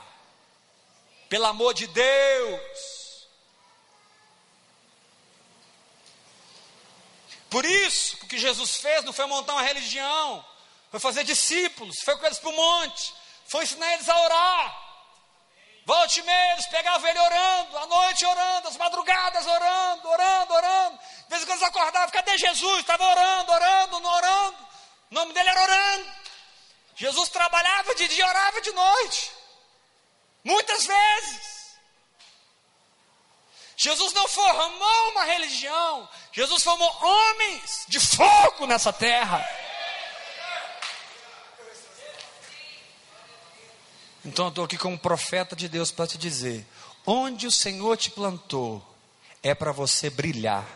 Pelo 1.30 1.46
amor 1.46 1.74
de 1.74 1.88
Deus. 1.88 3.00
Por 7.50 7.66
isso, 7.66 8.18
o 8.22 8.28
que 8.28 8.38
Jesus 8.38 8.76
fez 8.76 9.04
não 9.04 9.14
foi 9.14 9.26
montar 9.26 9.54
uma 9.54 9.64
religião, 9.64 10.46
foi 10.92 11.00
fazer 11.00 11.24
discípulos, 11.24 11.96
foi 12.04 12.16
com 12.18 12.26
eles 12.26 12.38
para 12.38 12.50
o 12.50 12.56
monte, 12.56 13.14
foi 13.48 13.64
ensinar 13.64 13.94
eles 13.94 14.08
a 14.08 14.24
orar. 14.24 14.89
Volte 15.90 16.22
meia, 16.22 16.54
eles 16.54 16.68
pegavam 16.68 17.10
ele 17.10 17.18
orando, 17.18 17.78
à 17.80 17.88
noite 17.88 18.24
orando, 18.24 18.68
às 18.68 18.78
madrugadas 18.78 19.48
orando, 19.48 20.08
orando, 20.08 20.54
orando. 20.54 21.00
De 21.00 21.30
vez 21.30 21.42
em 21.42 21.46
quando 21.48 21.58
eles 21.58 21.64
acordavam, 21.64 22.10
cadê 22.12 22.38
Jesus? 22.38 22.82
Estava 22.82 23.04
orando, 23.08 23.52
orando, 23.52 24.00
não 24.00 24.12
orando. 24.12 24.58
O 25.10 25.16
nome 25.16 25.34
dele 25.34 25.50
era 25.50 25.64
orando. 25.64 26.12
Jesus 26.96 27.30
trabalhava 27.30 27.96
de 27.96 28.08
dia 28.08 28.24
e 28.24 28.30
orava 28.30 28.62
de 28.62 28.72
noite. 28.72 29.32
Muitas 30.44 30.86
vezes. 30.86 31.80
Jesus 33.76 34.14
não 34.14 34.28
formou 34.28 35.10
uma 35.10 35.24
religião, 35.24 36.08
Jesus 36.32 36.62
formou 36.62 36.98
homens 37.02 37.86
de 37.88 38.00
fogo 38.00 38.68
nessa 38.68 38.94
terra. 38.94 39.44
Então 44.30 44.46
eu 44.46 44.50
estou 44.50 44.64
aqui 44.66 44.78
como 44.78 44.96
profeta 44.96 45.56
de 45.56 45.68
Deus 45.68 45.90
para 45.90 46.06
te 46.06 46.16
dizer: 46.16 46.64
onde 47.04 47.48
o 47.48 47.52
Senhor 47.52 47.98
te 47.98 48.12
plantou, 48.12 48.80
é 49.42 49.56
para 49.56 49.72
você 49.72 50.08
brilhar. 50.08 50.68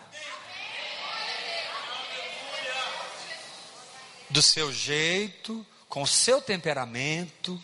Do 4.27 4.41
seu 4.41 4.73
jeito, 4.73 5.63
com 5.87 6.01
o 6.01 6.07
seu 6.07 6.41
temperamento, 6.41 7.61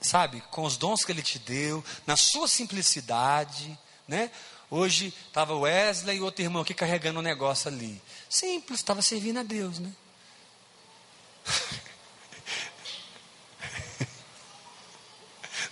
sabe, 0.00 0.40
com 0.52 0.62
os 0.62 0.76
dons 0.76 1.04
que 1.04 1.10
Ele 1.10 1.22
te 1.22 1.40
deu, 1.40 1.84
na 2.06 2.16
sua 2.16 2.46
simplicidade, 2.46 3.76
né? 4.06 4.30
Hoje 4.70 5.12
estava 5.26 5.56
Wesley 5.56 6.18
e 6.18 6.20
outro 6.20 6.44
irmão 6.44 6.62
aqui 6.62 6.72
carregando 6.72 7.18
um 7.18 7.22
negócio 7.22 7.66
ali. 7.66 8.00
Simples, 8.30 8.78
estava 8.78 9.02
servindo 9.02 9.40
a 9.40 9.42
Deus, 9.42 9.80
né? 9.80 9.92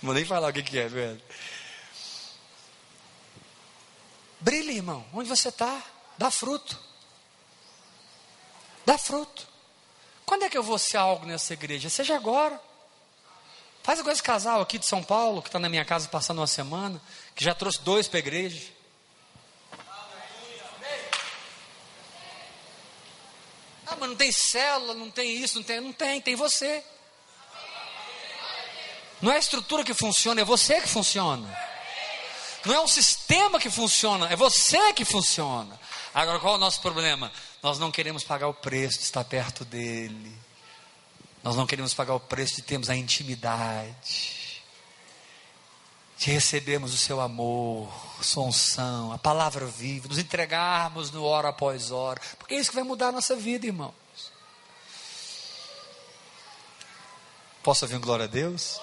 vou 0.01 0.13
nem 0.13 0.25
falar 0.25 0.49
o 0.49 0.53
que, 0.53 0.63
que 0.63 0.77
é, 0.77 0.87
velho. 0.87 1.21
Brilhe, 4.39 4.75
irmão. 4.75 5.05
Onde 5.13 5.29
você 5.29 5.49
está? 5.49 5.81
Dá 6.17 6.29
fruto. 6.29 6.79
Dá 8.85 8.97
fruto. 8.97 9.47
Quando 10.25 10.43
é 10.43 10.49
que 10.49 10.57
eu 10.57 10.63
vou 10.63 10.77
ser 10.77 10.97
algo 10.97 11.25
nessa 11.25 11.53
igreja? 11.53 11.89
Seja 11.89 12.15
agora. 12.15 12.61
Faz 13.83 13.99
igual 13.99 14.13
esse 14.13 14.23
casal 14.23 14.61
aqui 14.61 14.77
de 14.77 14.85
São 14.85 15.01
Paulo, 15.03 15.41
que 15.41 15.47
está 15.47 15.59
na 15.59 15.69
minha 15.69 15.85
casa 15.85 16.07
passando 16.09 16.39
uma 16.39 16.47
semana, 16.47 17.01
que 17.33 17.43
já 17.43 17.55
trouxe 17.55 17.81
dois 17.81 18.07
para 18.07 18.17
a 18.17 18.19
igreja. 18.19 18.77
mas 23.99 24.09
não 24.09 24.15
tem 24.15 24.31
célula, 24.31 24.93
não 24.93 25.09
tem 25.09 25.31
isso, 25.37 25.55
não 25.55 25.63
tem. 25.63 25.81
Não 25.81 25.93
tem, 25.93 26.21
tem 26.21 26.35
você. 26.35 26.83
Não 29.21 29.31
é 29.31 29.35
a 29.35 29.39
estrutura 29.39 29.83
que 29.83 29.93
funciona, 29.93 30.41
é 30.41 30.45
você 30.45 30.79
que 30.81 30.87
funciona. 30.87 31.47
Não 32.65 32.73
é 32.73 32.81
um 32.81 32.87
sistema 32.87 33.59
que 33.59 33.69
funciona, 33.69 34.27
é 34.31 34.35
você 34.35 34.93
que 34.93 35.05
funciona. 35.05 35.79
Agora, 36.13 36.39
qual 36.39 36.53
é 36.53 36.57
o 36.57 36.59
nosso 36.59 36.81
problema? 36.81 37.31
Nós 37.61 37.79
não 37.79 37.91
queremos 37.91 38.23
pagar 38.23 38.47
o 38.47 38.53
preço 38.53 38.97
de 38.97 39.05
estar 39.05 39.23
perto 39.23 39.63
dele. 39.63 40.35
Nós 41.43 41.55
não 41.55 41.65
queremos 41.65 41.93
pagar 41.93 42.15
o 42.15 42.19
preço 42.19 42.55
de 42.55 42.61
termos 42.61 42.89
a 42.89 42.95
intimidade, 42.95 44.61
de 46.17 46.31
recebermos 46.31 46.93
o 46.93 46.97
seu 46.97 47.21
amor, 47.21 47.89
sua 48.21 48.43
unção, 48.43 49.13
a 49.13 49.17
palavra 49.17 49.65
viva, 49.65 50.07
nos 50.07 50.17
entregarmos 50.17 51.11
no 51.11 51.23
hora 51.23 51.49
após 51.49 51.91
hora, 51.91 52.19
porque 52.37 52.55
é 52.55 52.59
isso 52.59 52.69
que 52.69 52.75
vai 52.75 52.83
mudar 52.83 53.09
a 53.09 53.11
nossa 53.11 53.35
vida, 53.35 53.65
irmãos. 53.65 53.93
Posso 57.63 57.85
ouvir 57.85 57.95
um 57.95 58.01
glória 58.01 58.25
a 58.25 58.27
Deus? 58.27 58.79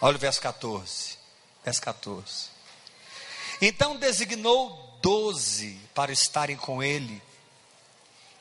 Olha 0.00 0.16
o 0.16 0.18
verso 0.18 0.40
14. 0.40 1.18
Verso 1.64 1.82
14. 1.82 2.48
Então 3.60 3.96
designou 3.96 4.98
doze 5.02 5.78
para 5.94 6.12
estarem 6.12 6.56
com 6.56 6.82
ele 6.82 7.22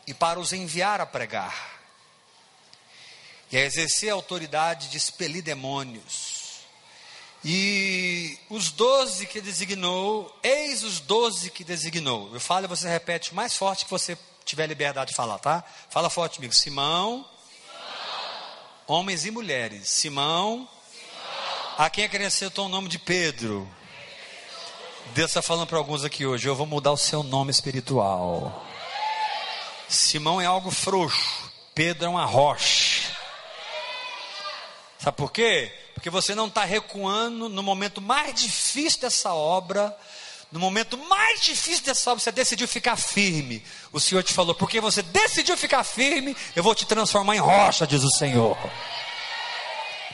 e 0.07 0.13
para 0.13 0.39
os 0.39 0.53
enviar 0.53 1.01
a 1.01 1.05
pregar 1.05 1.79
e 3.51 3.57
a 3.57 3.65
exercer 3.65 4.11
a 4.11 4.13
autoridade 4.13 4.89
de 4.89 4.97
expelir 4.97 5.43
demônios. 5.43 6.39
E 7.43 8.37
os 8.49 8.71
doze 8.71 9.25
que 9.25 9.39
designou, 9.39 10.37
eis 10.43 10.83
os 10.83 10.99
doze 10.99 11.49
que 11.49 11.63
designou. 11.63 12.33
Eu 12.33 12.39
falo 12.39 12.65
e 12.65 12.67
você 12.67 12.87
repete 12.87 13.33
mais 13.33 13.55
forte 13.55 13.85
que 13.85 13.91
você 13.91 14.17
tiver 14.43 14.67
liberdade 14.67 15.11
de 15.11 15.15
falar, 15.15 15.39
tá? 15.39 15.63
Fala 15.89 16.09
forte 16.09 16.35
comigo. 16.35 16.53
Simão, 16.53 17.25
Simão. 17.25 18.55
homens 18.87 19.25
e 19.25 19.31
mulheres. 19.31 19.89
Simão, 19.89 20.67
a 21.79 21.89
quem 21.89 22.03
acrescentou 22.03 22.65
o 22.65 22.69
nome 22.69 22.89
de 22.89 22.99
Pedro? 22.99 23.65
Deus 25.13 25.29
está 25.29 25.41
falando 25.41 25.65
para 25.65 25.77
alguns 25.77 26.03
aqui 26.03 26.25
hoje: 26.25 26.45
eu 26.45 26.53
vou 26.53 26.67
mudar 26.67 26.91
o 26.91 26.97
seu 26.97 27.23
nome 27.23 27.51
espiritual. 27.51 28.65
Simão 29.87 30.41
é 30.41 30.45
algo 30.45 30.71
frouxo, 30.71 31.49
Pedro 31.73 32.05
é 32.05 32.09
uma 32.09 32.25
rocha. 32.25 33.09
Sabe 34.99 35.15
por 35.15 35.31
quê? 35.31 35.73
Porque 35.93 36.09
você 36.09 36.35
não 36.35 36.47
está 36.47 36.65
recuando 36.65 37.47
no 37.47 37.63
momento 37.63 38.01
mais 38.01 38.35
difícil 38.35 38.99
dessa 38.99 39.33
obra. 39.33 39.97
No 40.51 40.59
momento 40.59 40.97
mais 40.97 41.41
difícil 41.41 41.85
dessa 41.85 42.11
obra, 42.11 42.21
você 42.21 42.31
decidiu 42.31 42.67
ficar 42.67 42.97
firme. 42.97 43.63
O 43.93 43.99
Senhor 43.99 44.21
te 44.23 44.33
falou, 44.33 44.53
porque 44.53 44.81
você 44.81 45.01
decidiu 45.01 45.55
ficar 45.55 45.83
firme, 45.83 46.35
eu 46.55 46.63
vou 46.63 46.73
te 46.75 46.85
transformar 46.85 47.35
em 47.35 47.39
rocha, 47.39 47.87
diz 47.87 48.03
o 48.03 48.09
Senhor. 48.09 48.57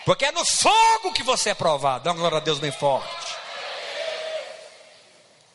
Porque 0.05 0.25
é 0.25 0.31
no 0.31 0.45
fogo 0.45 1.11
que 1.11 1.23
você 1.23 1.49
é 1.49 1.53
provado. 1.55 2.03
Dá 2.03 2.11
uma 2.11 2.19
glória 2.19 2.37
a 2.37 2.41
Deus 2.41 2.59
bem 2.59 2.71
forte. 2.71 3.35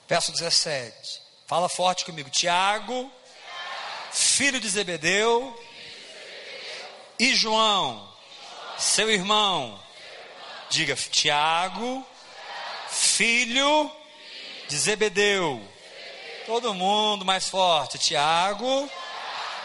Verso 0.09 0.33
17. 0.33 1.23
Fala 1.47 1.69
forte 1.69 2.05
comigo. 2.05 2.29
Tiago, 2.29 3.11
filho 4.11 4.59
de 4.59 4.69
Zebedeu, 4.69 5.57
e 7.17 7.33
João, 7.37 8.13
seu 8.77 9.09
irmão. 9.09 9.81
Diga, 10.69 10.97
Tiago, 10.97 12.05
filho 12.89 13.91
de 14.69 14.77
Zebedeu. 14.77 15.63
Todo 16.47 16.75
mundo 16.75 17.25
mais 17.25 17.49
forte. 17.49 17.99
Tiago, 17.99 18.91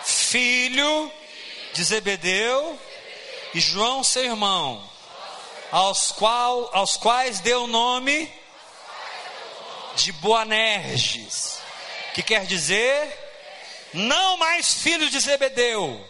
filho 0.03 1.11
de 1.73 1.83
Zebedeu 1.83 2.79
e 3.55 3.59
João, 3.61 4.03
seu 4.03 4.25
irmão, 4.25 4.83
aos, 5.71 6.11
qual, 6.11 6.69
aos 6.73 6.97
quais 6.97 7.39
deu 7.39 7.63
o 7.63 7.67
nome 7.67 8.29
de 9.95 10.11
Boanerges, 10.11 11.59
que 12.13 12.21
quer 12.21 12.45
dizer 12.45 13.17
não 13.93 14.35
mais 14.35 14.73
filhos 14.73 15.09
de 15.09 15.21
Zebedeu, 15.21 16.05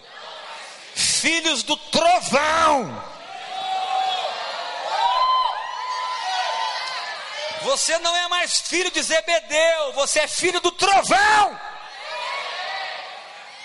filhos 0.96 1.62
do 1.62 1.78
trovão. 1.78 3.04
Você 7.62 8.00
não 8.00 8.16
é 8.16 8.28
mais 8.28 8.60
filho 8.62 8.90
de 8.90 9.04
Zebedeu, 9.04 9.94
você 9.94 10.22
é 10.22 10.28
filho 10.28 10.60
do 10.62 10.72
trovão. 10.72 11.60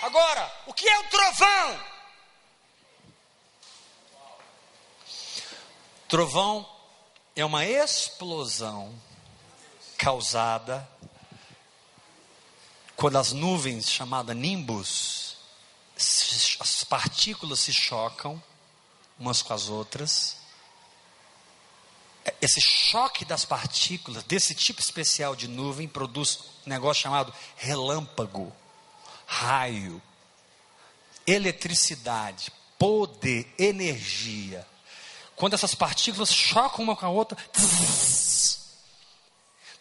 Agora, 0.03 0.53
o 0.67 0.73
que 0.73 0.87
é 0.87 0.99
o 0.99 1.03
trovão? 1.05 1.90
Trovão 6.11 6.69
é 7.37 7.45
uma 7.45 7.65
explosão 7.65 8.93
causada 9.97 10.85
quando 12.97 13.17
as 13.17 13.31
nuvens, 13.31 13.89
chamadas 13.89 14.35
nimbus, 14.35 15.37
as 15.95 16.83
partículas 16.83 17.61
se 17.61 17.71
chocam 17.71 18.43
umas 19.17 19.41
com 19.41 19.53
as 19.53 19.69
outras. 19.69 20.35
Esse 22.41 22.59
choque 22.59 23.23
das 23.23 23.45
partículas, 23.45 24.21
desse 24.25 24.53
tipo 24.53 24.81
especial 24.81 25.33
de 25.33 25.47
nuvem, 25.47 25.87
produz 25.87 26.39
um 26.67 26.69
negócio 26.69 27.03
chamado 27.03 27.33
relâmpago, 27.55 28.53
raio, 29.25 30.01
eletricidade, 31.25 32.51
poder, 32.77 33.55
energia. 33.57 34.67
Quando 35.41 35.55
essas 35.55 35.73
partículas 35.73 36.31
chocam 36.31 36.83
uma 36.83 36.95
com 36.95 37.03
a 37.03 37.09
outra, 37.09 37.35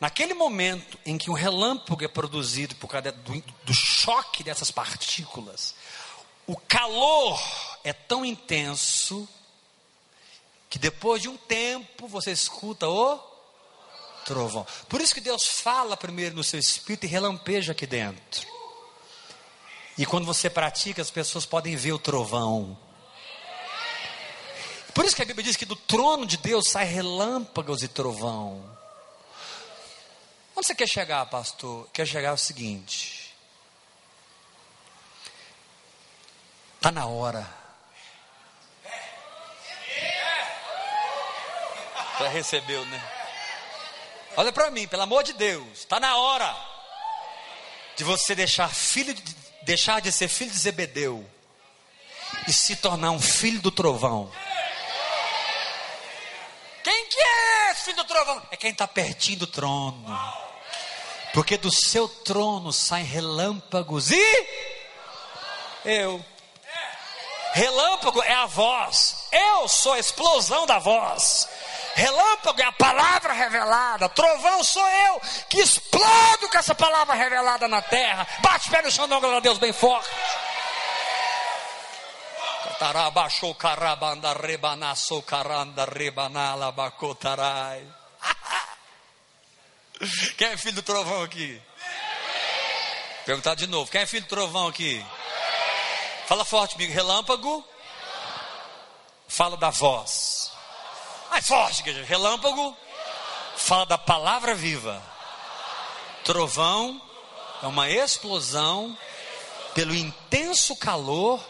naquele 0.00 0.32
momento 0.32 0.98
em 1.04 1.18
que 1.18 1.28
um 1.30 1.34
relâmpago 1.34 2.02
é 2.02 2.08
produzido 2.08 2.74
por 2.76 2.88
causa 2.88 3.12
do, 3.12 3.44
do 3.62 3.74
choque 3.74 4.42
dessas 4.42 4.70
partículas, 4.70 5.74
o 6.46 6.56
calor 6.56 7.38
é 7.84 7.92
tão 7.92 8.24
intenso 8.24 9.28
que 10.70 10.78
depois 10.78 11.20
de 11.20 11.28
um 11.28 11.36
tempo 11.36 12.08
você 12.08 12.32
escuta 12.32 12.88
o 12.88 13.20
trovão. 14.24 14.66
Por 14.88 15.02
isso 15.02 15.14
que 15.14 15.20
Deus 15.20 15.46
fala 15.46 15.94
primeiro 15.94 16.36
no 16.36 16.42
seu 16.42 16.58
espírito 16.58 17.04
e 17.04 17.06
relampeja 17.06 17.72
aqui 17.72 17.86
dentro. 17.86 18.48
E 19.98 20.06
quando 20.06 20.24
você 20.24 20.48
pratica, 20.48 21.02
as 21.02 21.10
pessoas 21.10 21.44
podem 21.44 21.76
ver 21.76 21.92
o 21.92 21.98
trovão. 21.98 22.78
Por 24.94 25.04
isso 25.04 25.14
que 25.14 25.22
a 25.22 25.24
Bíblia 25.24 25.44
diz 25.44 25.56
que 25.56 25.64
do 25.64 25.76
trono 25.76 26.26
de 26.26 26.36
Deus 26.36 26.68
sai 26.68 26.84
relâmpagos 26.84 27.82
e 27.82 27.88
trovão. 27.88 28.78
Onde 30.56 30.66
você 30.66 30.74
quer 30.74 30.88
chegar, 30.88 31.24
pastor? 31.26 31.88
Quer 31.92 32.06
chegar 32.06 32.30
ao 32.30 32.38
seguinte: 32.38 33.34
está 36.76 36.90
na 36.90 37.06
hora. 37.06 37.60
Já 42.18 42.28
recebeu, 42.28 42.84
né? 42.84 43.02
Olha 44.36 44.52
para 44.52 44.70
mim, 44.70 44.86
pelo 44.86 45.02
amor 45.02 45.22
de 45.22 45.32
Deus, 45.32 45.78
está 45.78 45.98
na 45.98 46.16
hora 46.16 46.54
de 47.96 48.04
você 48.04 48.34
deixar 48.34 48.68
filho 48.68 49.14
de, 49.14 49.22
deixar 49.62 50.00
de 50.00 50.12
ser 50.12 50.28
filho 50.28 50.50
de 50.50 50.58
Zebedeu 50.58 51.28
e 52.46 52.52
se 52.52 52.76
tornar 52.76 53.10
um 53.10 53.20
filho 53.20 53.60
do 53.60 53.70
trovão. 53.70 54.30
Quem 56.82 57.06
que 57.06 57.18
é 57.20 57.70
esse 57.72 57.84
filho 57.84 57.89
do 58.02 58.08
trovão? 58.08 58.42
É 58.50 58.56
quem 58.56 58.70
está 58.70 58.86
pertinho 58.86 59.40
do 59.40 59.46
trono. 59.46 60.04
Porque 61.32 61.56
do 61.56 61.72
seu 61.72 62.08
trono 62.08 62.72
saem 62.72 63.04
relâmpagos 63.04 64.10
e 64.10 64.46
eu. 65.84 66.24
Relâmpago 67.52 68.22
é 68.22 68.32
a 68.32 68.46
voz. 68.46 69.28
Eu 69.32 69.68
sou 69.68 69.94
a 69.94 69.98
explosão 69.98 70.66
da 70.66 70.78
voz. 70.78 71.48
Relâmpago 71.94 72.60
é 72.60 72.64
a 72.64 72.72
palavra 72.72 73.32
revelada. 73.32 74.08
Trovão 74.08 74.62
sou 74.62 74.88
eu 74.88 75.20
que 75.48 75.60
explodo 75.60 76.48
com 76.48 76.58
essa 76.58 76.74
palavra 76.74 77.14
revelada 77.14 77.66
na 77.66 77.82
terra. 77.82 78.26
Bate 78.40 78.68
o 78.68 78.70
pé 78.70 78.82
no 78.82 78.90
chão, 78.90 79.06
não, 79.06 79.20
glória 79.20 79.38
a 79.38 79.40
Deus, 79.40 79.58
bem 79.58 79.72
forte. 79.72 80.08
Quem 90.38 90.48
é 90.48 90.56
filho 90.56 90.76
do 90.76 90.82
trovão 90.82 91.22
aqui? 91.22 91.60
Perguntar 93.26 93.54
de 93.54 93.66
novo. 93.66 93.90
Quem 93.90 94.00
é 94.00 94.06
filho 94.06 94.24
do 94.24 94.30
trovão 94.30 94.66
aqui? 94.66 95.04
Fala 96.26 96.42
forte 96.42 96.72
comigo. 96.72 96.94
Relâmpago. 96.94 97.62
Fala 99.28 99.58
da 99.58 99.68
voz. 99.68 100.50
Mais 101.28 101.46
forte, 101.46 101.80
igreja. 101.80 102.02
Relâmpago. 102.04 102.74
Fala 103.58 103.84
da 103.84 103.98
palavra 103.98 104.54
viva. 104.54 105.02
Trovão 106.24 106.98
é 107.62 107.66
uma 107.66 107.90
explosão 107.90 108.96
pelo 109.74 109.94
intenso 109.94 110.74
calor 110.76 111.44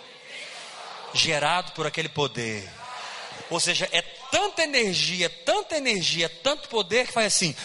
gerado 1.12 1.72
por 1.72 1.86
aquele 1.86 2.08
poder. 2.08 2.70
Ou 3.50 3.58
seja, 3.58 3.88
é 3.90 4.00
tanta 4.30 4.62
energia, 4.62 5.28
tanta 5.28 5.76
energia, 5.76 6.28
tanto 6.28 6.68
poder 6.68 7.06
que 7.06 7.12
faz 7.12 7.26
assim. 7.26 7.56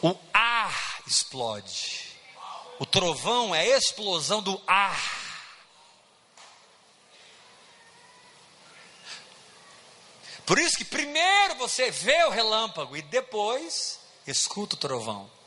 O 0.00 0.16
ar 0.32 1.02
explode. 1.06 2.08
O 2.78 2.86
trovão 2.86 3.54
é 3.54 3.72
a 3.72 3.78
explosão 3.78 4.40
do 4.40 4.60
ar. 4.66 5.28
Por 10.46 10.58
isso 10.58 10.78
que 10.78 10.84
primeiro 10.84 11.56
você 11.56 11.90
vê 11.90 12.24
o 12.24 12.30
relâmpago 12.30 12.96
e 12.96 13.02
depois 13.02 13.98
escuta 14.26 14.76
o 14.76 14.78
trovão. 14.78 15.37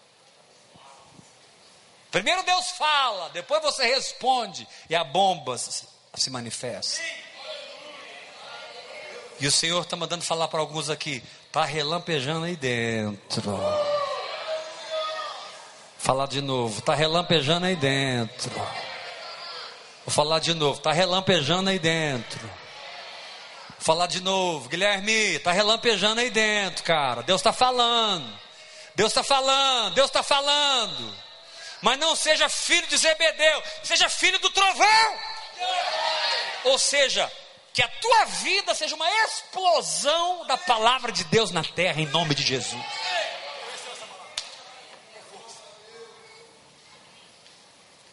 Primeiro 2.12 2.44
Deus 2.44 2.72
fala, 2.72 3.30
depois 3.30 3.62
você 3.62 3.86
responde 3.86 4.68
e 4.90 4.96
a 4.96 5.04
bomba 5.04 5.58
se 5.58 6.30
manifesta. 6.30 7.02
E 9.40 9.48
o 9.48 9.52
Senhor 9.52 9.82
está 9.82 9.96
mandando 9.96 10.24
falar 10.24 10.48
para 10.48 10.60
alguns 10.60 10.90
aqui, 10.90 11.24
está 11.48 11.64
relampejando 11.66 12.46
aí 12.46 12.56
dentro. 12.56 13.60
Falar 15.98 16.28
de 16.28 16.42
novo, 16.42 16.80
está 16.80 16.94
relampejando 16.94 17.66
aí 17.66 17.76
dentro. 17.76 18.52
Vou 20.06 20.14
falar 20.14 20.40
de 20.40 20.54
novo, 20.54 20.78
está 20.78 20.92
relampejando 20.92 21.70
aí 21.70 21.80
dentro 21.80 22.62
falar 23.82 24.06
de 24.06 24.22
novo. 24.22 24.70
Guilherme, 24.70 25.12
está 25.12 25.52
relampejando 25.52 26.22
aí 26.22 26.30
dentro, 26.30 26.84
cara. 26.84 27.24
Deus 27.24 27.42
está 27.42 27.52
falando. 27.52 28.32
Deus 28.96 29.12
está 29.12 29.24
falando. 29.24 29.94
Deus 29.96 30.08
está 30.08 30.24
falando. 30.24 31.14
Mas 31.82 31.98
não 31.98 32.16
seja 32.16 32.48
filho 32.48 32.86
de 32.88 32.98
Zebedeu, 32.98 33.64
seja 33.84 34.08
filho 34.10 34.40
do 34.40 34.50
trovão. 34.50 35.20
Ou 36.66 36.78
seja, 36.78 37.32
que 37.74 37.82
a 37.82 37.88
tua 37.88 38.26
vida 38.26 38.76
seja 38.76 38.96
uma 38.96 39.10
explosão 39.26 40.46
da 40.46 40.58
palavra 40.58 41.12
de 41.12 41.24
Deus 41.26 41.52
na 41.52 41.64
terra, 41.64 42.02
em 42.02 42.06
nome 42.08 42.36
de 42.36 42.44
Jesus. 42.44 42.86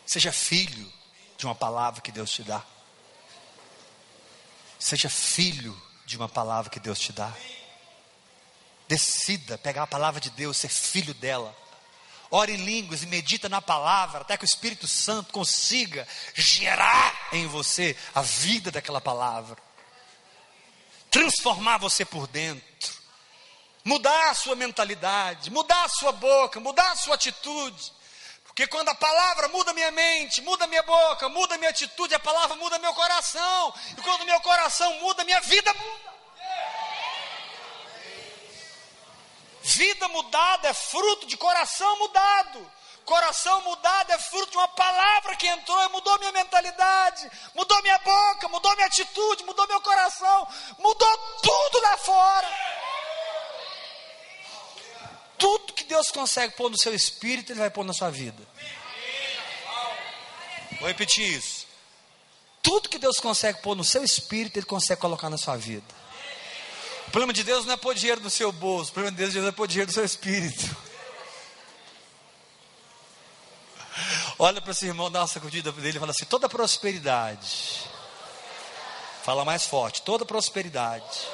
Seja 0.07 0.33
filho 0.33 0.91
de 1.37 1.45
uma 1.45 1.55
palavra 1.55 2.01
que 2.01 2.11
Deus 2.11 2.31
te 2.31 2.43
dá. 2.43 2.63
Seja 4.79 5.11
filho 5.11 5.77
de 6.07 6.17
uma 6.17 6.29
palavra 6.29 6.71
que 6.71 6.81
Deus 6.81 6.99
te 6.99 7.13
dá. 7.13 7.31
Decida 8.87 9.59
pegar 9.59 9.83
a 9.83 9.87
palavra 9.87 10.21
de 10.21 10.31
Deus, 10.31 10.57
ser 10.57 10.71
filho 10.71 11.13
dela. 11.13 11.55
Ore 12.31 12.53
em 12.53 12.65
línguas 12.65 13.03
e 13.03 13.07
medita 13.07 13.49
na 13.49 13.63
palavra, 13.63 14.21
até 14.21 14.37
que 14.37 14.45
o 14.45 14.47
Espírito 14.47 14.87
Santo 14.87 15.33
consiga 15.33 16.07
gerar 16.35 17.29
em 17.33 17.47
você 17.47 17.97
a 18.15 18.21
vida 18.21 18.71
daquela 18.71 19.01
palavra. 19.01 19.57
Transformar 21.11 21.79
você 21.79 22.05
por 22.05 22.27
dentro. 22.27 22.99
Mudar 23.83 24.31
a 24.31 24.35
sua 24.35 24.55
mentalidade, 24.55 25.51
mudar 25.51 25.85
a 25.85 25.89
sua 25.89 26.13
boca, 26.13 26.61
mudar 26.61 26.93
a 26.93 26.97
sua 26.97 27.15
atitude. 27.15 27.93
Porque 28.45 28.67
quando 28.67 28.91
a 28.91 28.95
palavra 28.95 29.49
muda 29.49 29.73
minha 29.73 29.91
mente, 29.91 30.43
muda 30.43 30.67
minha 30.67 30.83
boca, 30.83 31.29
muda 31.29 31.57
minha 31.57 31.71
atitude, 31.71 32.15
a 32.15 32.19
palavra 32.19 32.57
muda 32.57 32.79
meu 32.79 32.93
coração. 32.93 33.73
E 33.97 34.03
quando 34.03 34.27
meu 34.27 34.41
coração 34.41 34.93
muda, 35.01 35.25
minha 35.25 35.41
vida 35.41 35.73
muda. 35.73 36.18
Vida 39.79 40.09
mudada 40.09 40.67
é 40.67 40.75
fruto 40.75 41.25
de 41.25 41.37
coração 41.37 42.01
mudado. 42.01 42.73
Coração 43.05 43.61
mudado 43.63 44.11
é 44.11 44.19
fruto 44.19 44.51
de 44.51 44.57
uma 44.57 44.67
palavra 44.67 45.37
que 45.37 45.47
entrou 45.47 45.81
e 45.85 45.89
mudou 45.91 46.19
minha 46.19 46.33
mentalidade, 46.33 47.31
mudou 47.55 47.81
minha 47.83 47.99
boca, 47.99 48.49
mudou 48.49 48.75
minha 48.75 48.89
atitude, 48.89 49.45
mudou 49.45 49.69
meu 49.69 49.81
coração, 49.81 50.49
mudou 50.81 51.19
tudo 51.41 51.81
lá 51.81 51.97
fora. 51.97 52.49
Tudo 55.39 55.73
que 55.73 55.85
Deus 55.85 56.11
consegue 56.11 56.55
pôr 56.57 56.69
no 56.69 56.77
seu 56.77 56.93
espírito, 56.93 57.53
Ele 57.53 57.61
vai 57.61 57.71
pôr 57.71 57.85
na 57.85 57.93
sua 57.93 58.11
vida. 58.11 58.43
Vou 60.81 60.89
repetir 60.89 61.25
isso. 61.39 61.69
Tudo 62.61 62.89
que 62.89 62.99
Deus 62.99 63.19
consegue 63.21 63.63
pôr 63.63 63.77
no 63.77 63.85
seu 63.85 64.03
espírito, 64.03 64.59
Ele 64.59 64.67
consegue 64.67 65.01
colocar 65.01 65.31
na 65.31 65.39
sua 65.39 65.57
vida. 65.57 65.98
O 67.09 67.11
problema 67.11 67.33
de 67.33 67.43
Deus 67.43 67.65
não 67.65 67.75
é 67.75 67.77
pôr 67.77 67.95
dinheiro 67.95 68.21
no 68.21 68.31
seu 68.31 68.53
bolso, 68.53 68.91
o 68.91 68.95
problema 68.95 69.17
de 69.17 69.27
Deus 69.27 69.45
é 69.45 69.51
pôr 69.51 69.67
dinheiro 69.67 69.89
no 69.89 69.95
seu 69.95 70.05
espírito. 70.05 70.65
Olha 74.39 74.61
para 74.61 74.71
esse 74.71 74.87
irmão, 74.87 75.11
dá 75.11 75.23
uma 75.23 75.27
sacudida 75.27 75.73
dele 75.73 75.97
e 75.97 76.01
fala 76.01 76.13
assim: 76.13 76.27
toda 76.27 76.49
prosperidade. 76.49 77.89
Fala 79.25 79.45
mais 79.45 79.67
forte, 79.67 80.03
toda 80.03 80.25
prosperidade. 80.25 81.27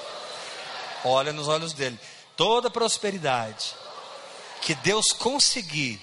Olha 1.05 1.33
nos 1.33 1.49
olhos 1.49 1.73
dele. 1.73 1.99
Toda 2.37 2.71
prosperidade 2.71 3.75
que 4.63 4.75
Deus 4.77 5.13
conseguir 5.13 6.01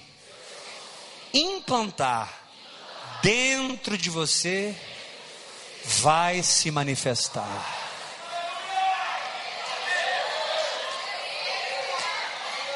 implantar 1.34 2.42
dentro 3.22 3.96
de 3.96 4.10
você, 4.10 4.76
vai 5.84 6.42
se 6.42 6.70
manifestar. 6.70 7.80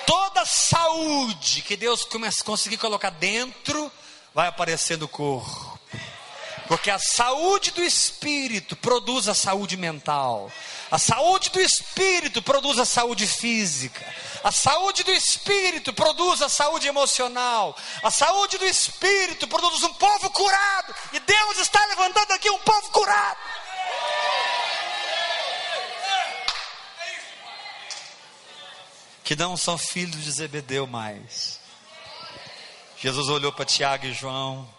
Toda 0.07 0.45
saúde 0.69 1.63
que 1.63 1.77
Deus 1.77 2.07
conseguir 2.45 2.77
colocar 2.79 3.11
dentro, 3.11 3.91
vai 4.35 4.49
aparecer 4.49 4.99
no 4.99 5.09
corpo. 5.09 5.77
Porque 6.67 6.91
a 6.91 6.99
saúde 6.99 7.71
do 7.71 7.83
espírito 7.83 8.75
produz 8.75 9.29
a 9.29 9.35
saúde 9.35 9.77
mental. 9.77 10.51
A 10.91 10.99
saúde 10.99 11.51
do 11.51 11.61
espírito 11.61 12.43
produz 12.43 12.79
a 12.79 12.85
saúde 12.85 13.25
física. 13.25 14.05
A 14.43 14.51
saúde 14.51 15.05
do 15.05 15.13
espírito 15.13 15.93
produz 15.93 16.43
a 16.43 16.49
saúde 16.49 16.89
emocional. 16.89 17.77
A 18.03 18.11
saúde 18.11 18.59
do 18.59 18.67
espírito 18.67 19.47
produz 19.47 19.85
um 19.85 19.95
povo 19.95 20.29
curado. 20.31 20.95
E 21.13 21.21
Deus 21.21 21.59
está 21.59 21.85
levantando 21.87 22.33
aqui 22.33 22.51
um 22.51 22.59
povo 22.59 22.91
curado. 22.91 23.39
Que 29.27 29.35
não 29.35 29.57
são 29.57 29.77
filhos 29.77 30.23
de 30.23 30.31
Zebedeu 30.31 30.87
mais. 30.87 31.59
Jesus 32.97 33.29
olhou 33.29 33.51
para 33.51 33.65
Tiago 33.65 34.07
e 34.07 34.13
João 34.13 34.73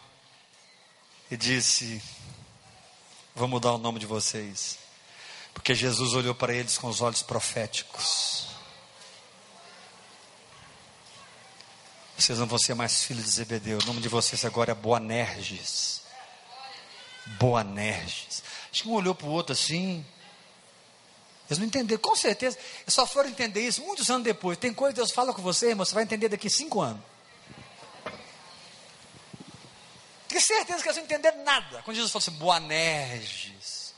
e 1.29 1.35
disse: 1.35 2.01
Vou 3.35 3.49
mudar 3.49 3.73
o 3.73 3.77
nome 3.77 3.99
de 3.99 4.05
vocês. 4.05 4.79
Porque 5.53 5.75
Jesus 5.75 6.13
olhou 6.13 6.33
para 6.33 6.53
eles 6.53 6.77
com 6.77 6.87
os 6.87 7.01
olhos 7.01 7.21
proféticos. 7.21 8.47
Vocês 12.17 12.39
não 12.39 12.47
vão 12.47 12.57
ser 12.57 12.73
mais 12.73 13.03
filhos 13.03 13.25
de 13.25 13.31
Zebedeu. 13.31 13.79
O 13.79 13.85
nome 13.85 13.99
de 13.99 14.07
vocês 14.07 14.45
agora 14.45 14.71
é 14.71 14.75
Boanerges. 14.75 16.03
Boanerges. 17.37 18.41
Acho 18.71 18.83
que 18.83 18.87
um 18.87 18.93
olhou 18.93 19.13
para 19.13 19.27
o 19.27 19.31
outro 19.31 19.51
assim. 19.51 20.05
Eles 21.49 21.59
não 21.59 21.65
entenderam, 21.65 22.01
com 22.01 22.15
certeza. 22.15 22.57
Eles 22.81 22.93
só 22.93 23.05
foram 23.05 23.29
entender 23.29 23.61
isso 23.61 23.81
muitos 23.81 24.09
anos 24.09 24.23
depois. 24.23 24.57
Tem 24.57 24.73
coisa 24.73 24.93
que 24.93 24.97
Deus 24.97 25.11
fala 25.11 25.33
com 25.33 25.41
você, 25.41 25.69
irmão, 25.69 25.85
você 25.85 25.93
vai 25.93 26.03
entender 26.03 26.27
daqui 26.27 26.49
cinco 26.49 26.81
anos. 26.81 27.01
Tenho 30.27 30.41
certeza 30.41 30.81
que 30.81 30.87
eles 30.89 30.97
não 30.97 31.05
entenderam 31.05 31.43
nada. 31.43 31.81
Quando 31.83 31.95
Jesus 31.95 32.11
falou 32.11 32.21
assim, 32.21 32.31
Boanerges. 32.31 33.93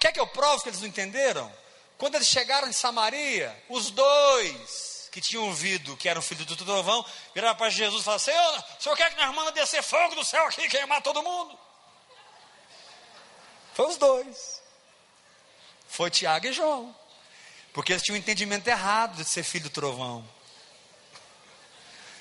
Quer 0.00 0.12
que 0.12 0.18
eu 0.18 0.26
prove 0.26 0.62
que 0.62 0.70
eles 0.70 0.80
não 0.80 0.88
entenderam? 0.88 1.52
Quando 1.98 2.14
eles 2.14 2.26
chegaram 2.26 2.66
em 2.66 2.72
Samaria, 2.72 3.54
os 3.68 3.90
dois 3.90 5.08
que 5.12 5.20
tinham 5.20 5.44
ouvido 5.44 5.96
que 5.96 6.08
eram 6.08 6.22
filhos 6.22 6.46
do 6.46 6.56
trovão, 6.56 7.04
viraram 7.34 7.54
para 7.54 7.68
Jesus 7.68 8.00
e 8.00 8.04
falaram: 8.04 8.24
Senhor, 8.24 8.64
o 8.78 8.82
senhor 8.82 8.96
quer 8.96 9.14
que 9.14 9.20
nós 9.20 9.34
manda 9.34 9.52
descer 9.52 9.82
fogo 9.82 10.14
do 10.14 10.24
céu 10.24 10.46
aqui 10.46 10.62
e 10.62 10.68
queimar 10.68 11.02
todo 11.02 11.22
mundo? 11.22 11.56
Foi 13.74 13.86
os 13.88 13.96
dois. 13.98 14.61
Foi 15.92 16.10
Tiago 16.10 16.46
e 16.46 16.52
João. 16.54 16.96
Porque 17.70 17.92
eles 17.92 18.02
tinham 18.02 18.16
um 18.16 18.18
entendimento 18.18 18.66
errado 18.66 19.14
de 19.14 19.28
ser 19.28 19.42
filho 19.42 19.64
do 19.64 19.70
trovão. 19.70 20.26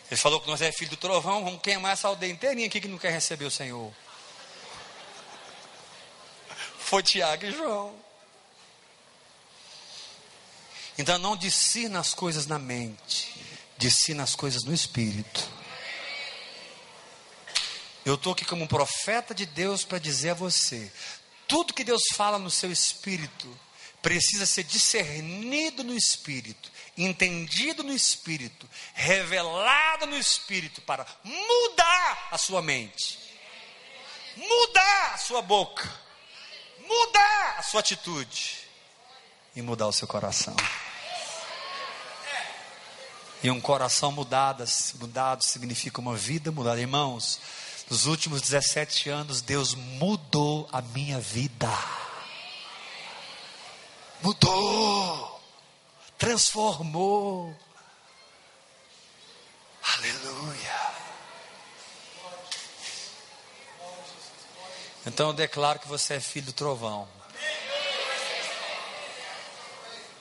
Ele 0.09 0.19
falou 0.19 0.41
que 0.41 0.47
nós 0.47 0.61
é 0.61 0.73
filho 0.73 0.89
do 0.89 0.97
trovão, 0.97 1.45
vamos 1.45 1.61
queimar 1.61 1.93
essa 1.93 2.09
aldeia 2.09 2.33
inteirinha 2.33 2.67
aqui 2.67 2.81
que 2.81 2.87
não 2.89 2.97
quer 2.97 3.13
receber 3.13 3.45
o 3.45 3.51
Senhor. 3.51 3.93
Foi 6.79 7.01
Tiago 7.01 7.45
e 7.45 7.51
João. 7.53 7.95
Então 10.97 11.17
não 11.17 11.37
discina 11.37 12.01
as 12.01 12.13
coisas 12.13 12.45
na 12.45 12.59
mente, 12.59 13.33
discina 13.77 14.21
as 14.21 14.35
coisas 14.35 14.65
no 14.65 14.73
espírito. 14.73 15.49
Eu 18.05 18.15
estou 18.15 18.33
aqui 18.33 18.43
como 18.43 18.67
profeta 18.67 19.33
de 19.33 19.45
Deus 19.45 19.85
para 19.85 19.97
dizer 19.97 20.31
a 20.31 20.33
você: 20.33 20.91
tudo 21.51 21.73
que 21.73 21.83
Deus 21.83 22.03
fala 22.13 22.39
no 22.39 22.49
seu 22.49 22.71
espírito 22.71 23.59
precisa 24.01 24.45
ser 24.45 24.63
discernido 24.63 25.83
no 25.83 25.93
espírito, 25.93 26.71
entendido 26.97 27.83
no 27.83 27.91
espírito, 27.91 28.69
revelado 28.93 30.05
no 30.05 30.17
espírito 30.17 30.81
para 30.83 31.05
mudar 31.25 32.29
a 32.31 32.37
sua 32.37 32.61
mente, 32.61 33.19
mudar 34.37 35.13
a 35.13 35.17
sua 35.17 35.41
boca, 35.41 35.91
mudar 36.87 37.55
a 37.57 37.63
sua 37.63 37.81
atitude 37.81 38.59
e 39.53 39.61
mudar 39.61 39.87
o 39.87 39.93
seu 39.93 40.07
coração. 40.07 40.55
E 43.43 43.51
um 43.51 43.59
coração 43.59 44.09
mudado, 44.13 44.63
mudado 44.99 45.43
significa 45.43 45.99
uma 45.99 46.15
vida 46.15 46.49
mudada. 46.49 46.79
Irmãos, 46.79 47.41
nos 47.91 48.05
últimos 48.05 48.41
17 48.41 49.09
anos, 49.09 49.41
Deus 49.41 49.75
mudou 49.75 50.65
a 50.71 50.81
minha 50.81 51.19
vida. 51.19 51.67
Mudou, 54.23 55.41
transformou. 56.17 57.53
Aleluia. 59.83 60.91
Então 65.05 65.27
eu 65.27 65.33
declaro 65.33 65.79
que 65.79 65.87
você 65.89 66.13
é 66.13 66.19
filho 66.21 66.45
do 66.45 66.53
trovão. 66.53 67.05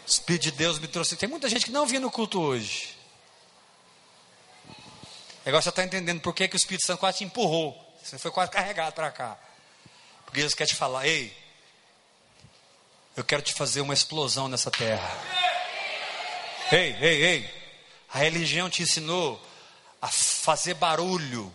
O 0.04 0.10
Espírito 0.10 0.42
de 0.42 0.50
Deus 0.50 0.80
me 0.80 0.88
trouxe. 0.88 1.14
Tem 1.14 1.28
muita 1.28 1.48
gente 1.48 1.66
que 1.66 1.70
não 1.70 1.86
vinha 1.86 2.00
no 2.00 2.10
culto 2.10 2.40
hoje. 2.40 2.99
Agora 5.44 5.62
você 5.62 5.70
está 5.70 5.82
entendendo 5.82 6.20
por 6.20 6.34
que, 6.34 6.48
que 6.48 6.54
o 6.54 6.58
Espírito 6.58 6.86
Santo 6.86 7.00
quase 7.00 7.18
te 7.18 7.24
empurrou. 7.24 7.76
Você 8.02 8.18
foi 8.18 8.30
quase 8.30 8.50
carregado 8.50 8.92
para 8.92 9.10
cá. 9.10 9.38
Porque 10.24 10.40
Deus 10.40 10.54
quer 10.54 10.66
te 10.66 10.74
falar: 10.74 11.06
ei, 11.06 11.36
eu 13.16 13.24
quero 13.24 13.42
te 13.42 13.52
fazer 13.52 13.80
uma 13.80 13.94
explosão 13.94 14.48
nessa 14.48 14.70
terra. 14.70 15.10
Ei, 16.72 16.96
ei, 17.00 17.24
ei. 17.24 17.60
A 18.12 18.18
religião 18.18 18.68
te 18.68 18.82
ensinou 18.82 19.40
a 20.00 20.08
fazer 20.08 20.74
barulho, 20.74 21.52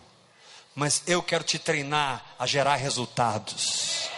mas 0.74 1.02
eu 1.06 1.22
quero 1.22 1.44
te 1.44 1.58
treinar 1.58 2.34
a 2.38 2.46
gerar 2.46 2.76
resultados. 2.76 4.08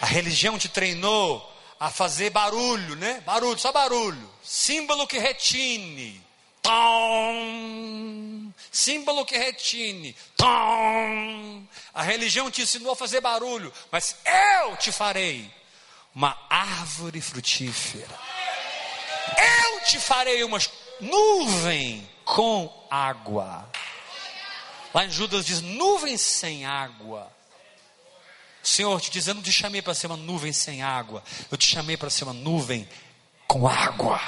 A 0.00 0.06
religião 0.06 0.58
te 0.58 0.68
treinou 0.68 1.46
a 1.78 1.90
fazer 1.90 2.30
barulho, 2.30 2.94
né? 2.96 3.20
Barulho, 3.20 3.58
só 3.58 3.72
barulho. 3.72 4.30
Símbolo 4.42 5.06
que 5.06 5.18
retine. 5.18 6.24
Tom, 6.70 8.52
símbolo 8.70 9.24
que 9.24 9.36
retine. 9.36 10.14
Tom. 10.36 11.66
A 11.92 12.02
religião 12.02 12.48
te 12.48 12.62
ensinou 12.62 12.92
a 12.92 12.96
fazer 12.96 13.20
barulho, 13.20 13.72
mas 13.90 14.14
eu 14.62 14.76
te 14.76 14.92
farei 14.92 15.52
uma 16.14 16.38
árvore 16.48 17.20
frutífera. 17.20 18.16
Eu 19.36 19.80
te 19.80 19.98
farei 19.98 20.44
uma 20.44 20.58
nuvem 21.00 22.08
com 22.24 22.86
água. 22.88 23.68
Lá 24.94 25.04
em 25.04 25.10
Judas 25.10 25.44
diz: 25.44 25.60
nuvem 25.60 26.16
sem 26.16 26.66
água. 26.66 27.32
Senhor, 28.62 29.00
te 29.00 29.10
dizendo, 29.10 29.36
não 29.36 29.42
te 29.42 29.52
chamei 29.52 29.82
para 29.82 29.94
ser 29.94 30.06
uma 30.06 30.16
nuvem 30.16 30.52
sem 30.52 30.82
água, 30.82 31.24
eu 31.50 31.56
te 31.56 31.66
chamei 31.66 31.96
para 31.96 32.10
ser 32.10 32.24
uma 32.24 32.34
nuvem 32.34 32.88
com 33.48 33.66
água. 33.66 34.20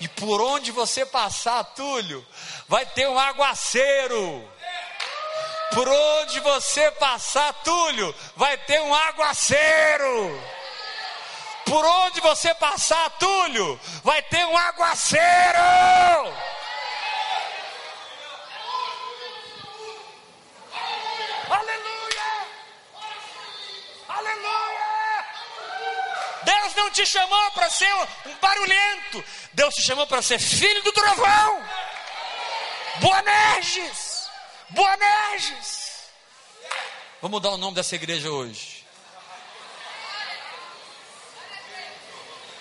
E 0.00 0.08
por 0.08 0.40
onde 0.40 0.72
você 0.72 1.04
passar, 1.04 1.62
Túlio, 1.62 2.26
vai 2.66 2.86
ter 2.86 3.06
um 3.06 3.18
aguaceiro. 3.18 4.50
Por 5.74 5.86
onde 5.86 6.40
você 6.40 6.90
passar, 6.92 7.52
Túlio, 7.62 8.14
vai 8.34 8.56
ter 8.56 8.80
um 8.80 8.94
aguaceiro. 8.94 10.42
Por 11.66 11.84
onde 11.84 12.20
você 12.20 12.54
passar, 12.54 13.10
Túlio, 13.18 13.78
vai 14.02 14.22
ter 14.22 14.44
um 14.46 14.56
aguaceiro. 14.56 15.22
Aleluia! 21.50 22.46
Aleluia! 24.08 24.60
Deus 26.70 26.74
não 26.76 26.90
te 26.90 27.06
chamou 27.06 27.50
para 27.52 27.68
ser 27.70 27.92
um 27.94 28.34
barulhento. 28.40 29.24
Deus 29.52 29.74
te 29.74 29.82
chamou 29.82 30.06
para 30.06 30.22
ser 30.22 30.38
filho 30.38 30.82
do 30.82 30.92
trovão. 30.92 31.64
Boanerges. 32.96 34.28
Boanerges. 34.70 35.90
Vamos 37.20 37.36
mudar 37.36 37.50
o 37.50 37.56
nome 37.56 37.74
dessa 37.74 37.94
igreja 37.94 38.30
hoje. 38.30 38.80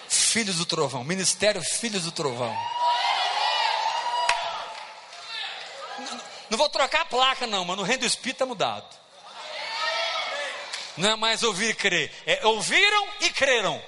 Filhos 0.08 0.58
do 0.58 0.66
Trovão, 0.66 1.04
Ministério 1.04 1.62
Filhos 1.62 2.04
do 2.04 2.12
Trovão. 2.12 2.56
Não 6.50 6.58
vou 6.58 6.70
trocar 6.70 7.02
a 7.02 7.06
placa, 7.06 7.48
não, 7.48 7.66
mas 7.66 7.78
no 7.78 7.84
reino 7.84 8.02
do 8.02 8.06
Espírito 8.06 8.36
está 8.36 8.46
mudado. 8.46 8.88
Não 10.98 11.12
é 11.12 11.16
mais 11.16 11.42
ouvir 11.44 11.70
e 11.70 11.74
crer, 11.74 12.12
é 12.26 12.46
ouviram 12.46 13.08
e 13.22 13.30
creram. 13.30 13.82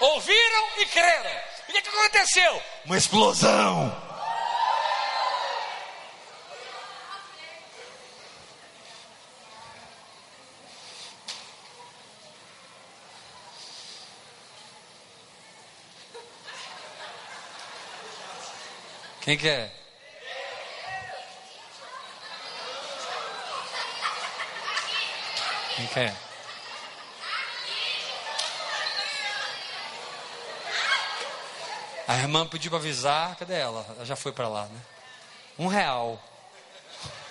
Ouviram 0.00 0.68
e 0.78 0.86
creram. 0.86 1.30
E 1.68 1.72
o 1.72 1.74
que, 1.74 1.82
que 1.82 1.88
aconteceu? 1.90 2.62
Uma 2.86 2.96
explosão. 2.96 4.10
Quem 19.20 19.36
quer? 19.36 19.50
É? 19.50 19.70
Quem 25.76 25.86
quer? 25.88 26.06
É? 26.06 26.29
A 32.10 32.16
irmã 32.16 32.44
pediu 32.44 32.72
para 32.72 32.80
avisar, 32.80 33.36
cadê 33.36 33.54
ela? 33.54 33.86
Ela 33.88 34.04
já 34.04 34.16
foi 34.16 34.32
para 34.32 34.48
lá, 34.48 34.66
né? 34.66 34.80
Um 35.56 35.68
real. 35.68 36.20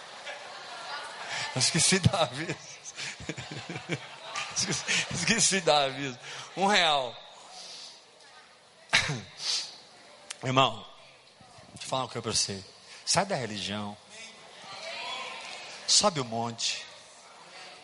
Eu 1.54 1.60
esqueci 1.60 2.00
da 2.00 2.22
aviso. 2.22 2.56
Esqueci, 4.56 4.86
esqueci 5.12 5.60
da 5.60 5.84
aviso. 5.84 6.18
Um 6.56 6.66
real. 6.66 7.14
Irmão, 10.46 10.86
falar 11.82 12.04
uma 12.04 12.08
coisa 12.08 12.22
para 12.22 12.32
você. 12.32 12.64
Sai 13.06 13.26
da 13.26 13.36
religião. 13.36 13.98
Sobe 15.86 16.22
o 16.22 16.26
monte. 16.26 16.86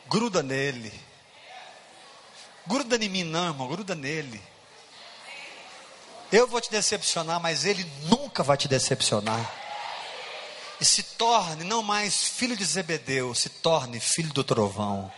Gruda 0.07 0.41
nele. 0.41 0.97
Gruda 2.65 2.95
em 2.95 3.09
mim, 3.09 3.25
não, 3.25 3.47
irmão. 3.47 3.67
Gruda 3.67 3.95
nele. 3.95 4.41
Eu 6.36 6.45
vou 6.47 6.59
te 6.59 6.69
decepcionar, 6.69 7.39
mas 7.39 7.63
ele 7.63 7.89
nunca 8.09 8.43
vai 8.43 8.57
te 8.57 8.67
decepcionar. 8.67 9.49
E 10.81 10.83
se 10.83 11.01
torne 11.01 11.63
não 11.63 11.81
mais 11.81 12.27
filho 12.27 12.57
de 12.57 12.65
Zebedeu, 12.65 13.33
se 13.33 13.47
torne 13.47 14.01
filho 14.01 14.33
do 14.33 14.43
trovão. 14.43 15.09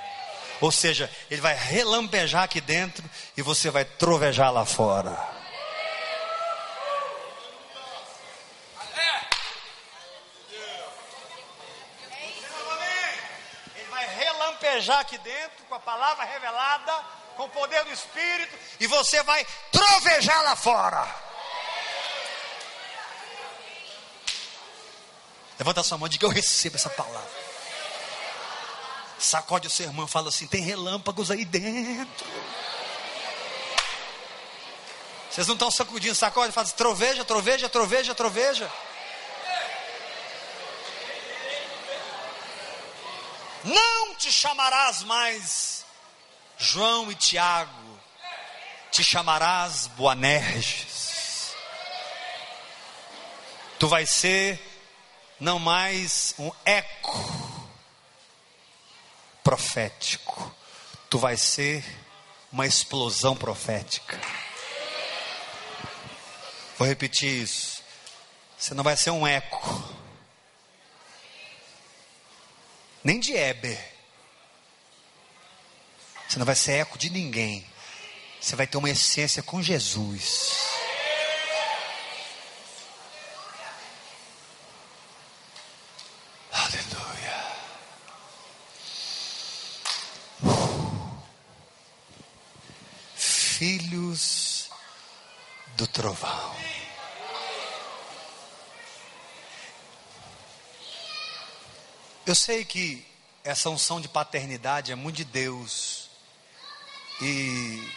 Ou 0.62 0.72
seja, 0.72 1.10
ele 1.32 1.42
vai 1.42 1.56
relampejar 1.56 2.44
aqui 2.44 2.62
dentro 2.62 3.04
e 3.36 3.42
você 3.42 3.72
vai 3.72 3.84
trovejar 3.84 4.54
lá 4.54 4.64
fora. 4.64 5.38
trovejar 14.78 15.00
aqui 15.00 15.18
dentro 15.20 15.66
com 15.68 15.76
a 15.76 15.80
palavra 15.80 16.24
revelada, 16.26 16.94
com 17.38 17.44
o 17.44 17.50
poder 17.50 17.86
do 17.86 17.92
Espírito, 17.92 18.58
e 18.80 18.88
você 18.88 19.22
vai 19.24 19.46
trovejar 19.72 20.44
lá 20.44 20.56
fora. 20.56 21.28
Levanta 25.58 25.84
sua 25.84 25.98
mão 25.98 26.08
e 26.08 26.10
diga: 26.10 26.26
Eu 26.26 26.32
recebo 26.32 26.76
essa 26.76 26.90
palavra. 26.90 27.48
Sacode 29.18 29.68
o 29.68 29.72
seu 29.72 29.86
irmão 29.86 30.08
fala 30.08 30.30
assim: 30.30 30.48
Tem 30.48 30.62
relâmpagos 30.62 31.32
aí 31.32 31.46
dentro. 31.46 32.28
Vocês 35.30 35.48
não 35.48 35.54
estão 35.54 35.70
sacudindo, 35.70 36.16
sacode, 36.16 36.52
faz 36.52 36.74
troveja, 36.74 37.24
troveja, 37.24 37.70
troveja, 37.70 38.16
troveja. 38.16 38.72
Não 43.64 44.16
te 44.16 44.32
chamarás 44.32 45.04
mais 45.04 45.86
João 46.58 47.12
e 47.12 47.16
Tiago, 47.16 48.00
te 48.92 49.04
chamarás 49.04 49.88
Boanerges. 49.88 51.56
Tu 53.78 53.88
vais 53.88 54.10
ser 54.10 54.60
não 55.40 55.60
mais 55.60 56.34
um 56.40 56.52
eco 56.66 57.70
profético. 59.44 60.56
Tu 61.10 61.20
vai 61.20 61.38
ser 61.38 61.86
uma 62.52 62.66
explosão 62.66 63.36
profética. 63.36 64.20
Vou 66.78 66.88
repetir 66.88 67.44
isso. 67.44 67.84
Você 68.58 68.74
não 68.74 68.84
vai 68.84 68.98
ser 68.98 69.12
um 69.12 69.28
eco. 69.28 69.96
Nem 73.04 73.20
de 73.20 73.34
Eber. 73.36 73.97
Você 76.38 76.40
não 76.40 76.46
vai 76.46 76.56
ser 76.56 76.72
eco 76.74 77.00
de 77.00 77.10
ninguém. 77.10 77.66
Você 78.40 78.56
vai 78.56 78.68
ter 78.68 78.78
uma 78.78 78.92
essência 78.92 79.42
com 79.42 79.60
Jesus. 79.60 80.70
Aleluia. 86.52 87.56
Filhos 93.16 94.70
do 95.76 95.88
trovão. 95.88 96.56
Eu 102.28 102.36
sei 102.36 102.64
que 102.64 103.04
essa 103.44 103.72
unção 103.72 104.00
de 104.00 104.08
paternidade 104.08 104.92
é 104.92 104.96
muito 104.96 105.16
de 105.16 105.26
Deus. 105.26 106.07
E 107.22 107.92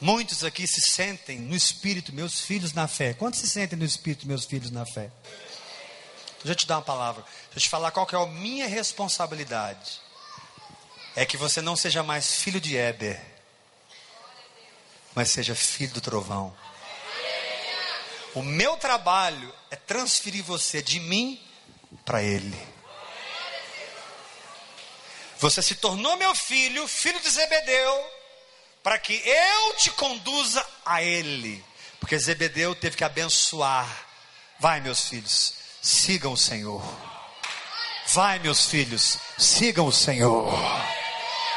muitos 0.00 0.42
aqui 0.44 0.66
se 0.66 0.80
sentem 0.80 1.38
no 1.38 1.54
espírito, 1.54 2.12
meus 2.12 2.40
filhos 2.40 2.72
na 2.72 2.88
fé. 2.88 3.14
Quantos 3.14 3.40
se 3.40 3.48
sentem 3.48 3.78
no 3.78 3.84
espírito, 3.84 4.26
meus 4.26 4.44
filhos 4.44 4.70
na 4.70 4.84
fé? 4.84 5.10
Deixa 6.38 6.52
eu 6.52 6.54
te 6.56 6.66
dar 6.66 6.76
uma 6.76 6.82
palavra. 6.82 7.22
Deixa 7.44 7.58
eu 7.58 7.62
te 7.62 7.68
falar 7.68 7.90
qual 7.90 8.06
que 8.06 8.14
é 8.14 8.18
a 8.18 8.26
minha 8.26 8.66
responsabilidade. 8.66 10.00
É 11.16 11.24
que 11.24 11.36
você 11.36 11.62
não 11.62 11.76
seja 11.76 12.02
mais 12.02 12.34
filho 12.34 12.60
de 12.60 12.76
Éber, 12.76 13.20
mas 15.14 15.30
seja 15.30 15.54
filho 15.54 15.94
do 15.94 16.00
trovão. 16.00 16.54
O 18.34 18.42
meu 18.42 18.76
trabalho 18.76 19.54
é 19.70 19.76
transferir 19.76 20.42
você 20.42 20.82
de 20.82 20.98
mim 20.98 21.40
para 22.04 22.20
ele. 22.20 22.74
Você 25.38 25.62
se 25.62 25.76
tornou 25.76 26.16
meu 26.16 26.34
filho, 26.34 26.86
filho 26.88 27.20
de 27.20 27.30
Zebedeu, 27.30 28.13
para 28.84 28.98
que 28.98 29.14
eu 29.14 29.74
te 29.76 29.90
conduza 29.92 30.64
a 30.84 31.02
ele. 31.02 31.64
Porque 31.98 32.18
Zebedeu 32.18 32.74
teve 32.74 32.98
que 32.98 33.02
abençoar. 33.02 33.88
Vai, 34.60 34.78
meus 34.80 35.08
filhos, 35.08 35.54
sigam 35.80 36.34
o 36.34 36.36
Senhor. 36.36 36.82
Vai, 38.08 38.38
meus 38.38 38.66
filhos, 38.66 39.16
sigam 39.38 39.86
o 39.86 39.92
Senhor. 39.92 40.52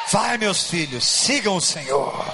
Vai, 0.09 0.38
meus 0.38 0.67
filhos, 0.67 1.05
sigam 1.05 1.57
o 1.57 1.61
Senhor. 1.61 2.34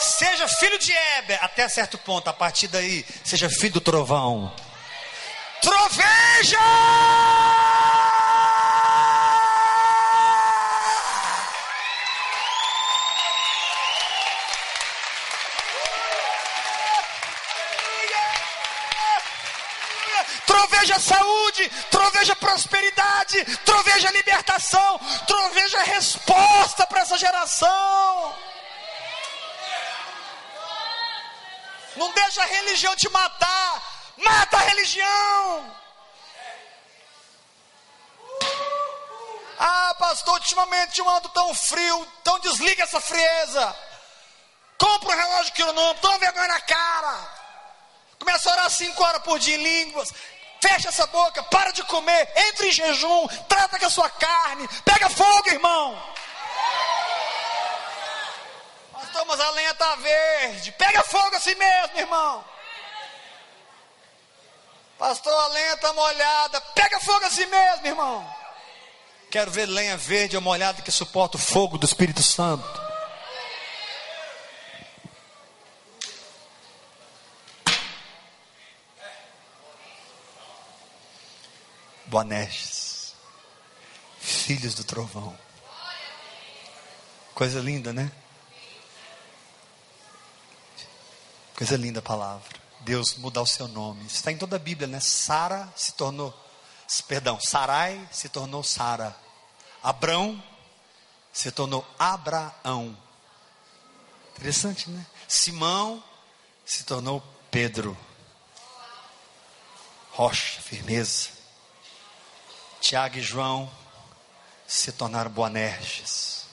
Seja 0.00 0.48
filho 0.48 0.78
de 0.80 0.92
Eber 1.18 1.38
até 1.40 1.68
certo 1.68 1.96
ponto. 1.98 2.28
A 2.28 2.32
partir 2.32 2.66
daí, 2.66 3.06
seja 3.22 3.48
filho 3.48 3.74
do 3.74 3.80
trovão. 3.80 4.52
Troveja! 5.60 6.58
Troveja 20.92 21.00
saúde, 21.00 21.68
troveja 21.90 22.36
prosperidade, 22.36 23.44
troveja 23.64 24.10
libertação, 24.10 25.00
troveja 25.26 25.82
resposta 25.82 26.86
para 26.86 27.00
essa 27.00 27.18
geração. 27.18 28.36
Não 31.96 32.10
deixa 32.12 32.42
a 32.42 32.46
religião 32.46 32.96
te 32.96 33.08
matar, 33.10 33.82
mata 34.16 34.56
a 34.56 34.60
religião. 34.60 35.76
Ah, 39.58 39.94
pastor, 39.98 40.34
ultimamente 40.34 40.98
eu 40.98 41.08
ando 41.08 41.28
tão 41.28 41.54
frio, 41.54 42.08
então 42.20 42.38
desliga 42.40 42.82
essa 42.82 43.00
frieza. 43.00 43.76
Compra 44.78 45.14
um 45.14 45.20
relógio 45.20 45.52
quilômetro, 45.52 46.02
toma 46.02 46.18
vergonha 46.18 46.48
na 46.48 46.60
cara. 46.60 47.42
Começa 48.18 48.50
a 48.50 48.52
orar 48.52 48.70
cinco 48.70 49.02
horas 49.02 49.22
por 49.22 49.38
dia 49.38 49.56
em 49.56 49.62
línguas. 49.62 50.12
Fecha 50.62 50.90
essa 50.90 51.08
boca, 51.08 51.42
para 51.42 51.72
de 51.72 51.82
comer, 51.82 52.32
entre 52.36 52.68
em 52.68 52.72
jejum, 52.72 53.26
trata 53.48 53.80
com 53.80 53.86
a 53.86 53.90
sua 53.90 54.08
carne, 54.08 54.68
pega 54.84 55.10
fogo, 55.10 55.48
irmão. 55.48 56.00
Pastor, 58.92 59.24
mas 59.26 59.40
a 59.40 59.50
lenha 59.50 59.72
está 59.72 59.96
verde, 59.96 60.70
pega 60.72 61.02
fogo 61.02 61.34
assim 61.34 61.56
mesmo, 61.56 61.98
irmão. 61.98 62.44
Pastor, 64.96 65.32
a 65.32 65.48
lenha 65.48 65.74
está 65.74 65.92
molhada, 65.94 66.60
pega 66.76 67.00
fogo 67.00 67.24
assim 67.24 67.46
mesmo, 67.46 67.86
irmão. 67.88 68.34
Quero 69.32 69.50
ver 69.50 69.66
lenha 69.66 69.96
verde 69.96 70.36
ou 70.36 70.42
molhada 70.42 70.80
que 70.80 70.92
suporta 70.92 71.38
o 71.38 71.40
fogo 71.40 71.76
do 71.76 71.86
Espírito 71.86 72.22
Santo. 72.22 72.81
Boanestes, 82.12 83.14
filhos 84.20 84.74
do 84.74 84.84
trovão. 84.84 85.34
Coisa 87.34 87.58
linda, 87.58 87.90
né? 87.90 88.12
Coisa 91.56 91.74
linda 91.74 92.00
a 92.00 92.02
palavra. 92.02 92.60
Deus 92.80 93.14
mudar 93.14 93.40
o 93.40 93.46
seu 93.46 93.66
nome. 93.66 94.04
Está 94.04 94.30
em 94.30 94.36
toda 94.36 94.56
a 94.56 94.58
Bíblia, 94.58 94.86
né? 94.86 95.00
Sara 95.00 95.72
se 95.74 95.94
tornou, 95.94 96.38
perdão, 97.08 97.40
Sarai 97.40 98.06
se 98.12 98.28
tornou 98.28 98.62
Sara. 98.62 99.16
Abrão 99.82 100.42
se 101.32 101.50
tornou 101.50 101.82
Abraão. 101.98 102.94
Interessante, 104.36 104.90
né? 104.90 105.06
Simão 105.26 106.04
se 106.62 106.84
tornou 106.84 107.22
Pedro. 107.50 107.96
Rocha, 110.10 110.60
firmeza. 110.60 111.41
Tiago 112.82 113.16
e 113.16 113.22
João 113.22 113.70
se 114.66 114.90
tornaram 114.90 115.30
Boanerges. 115.30 116.46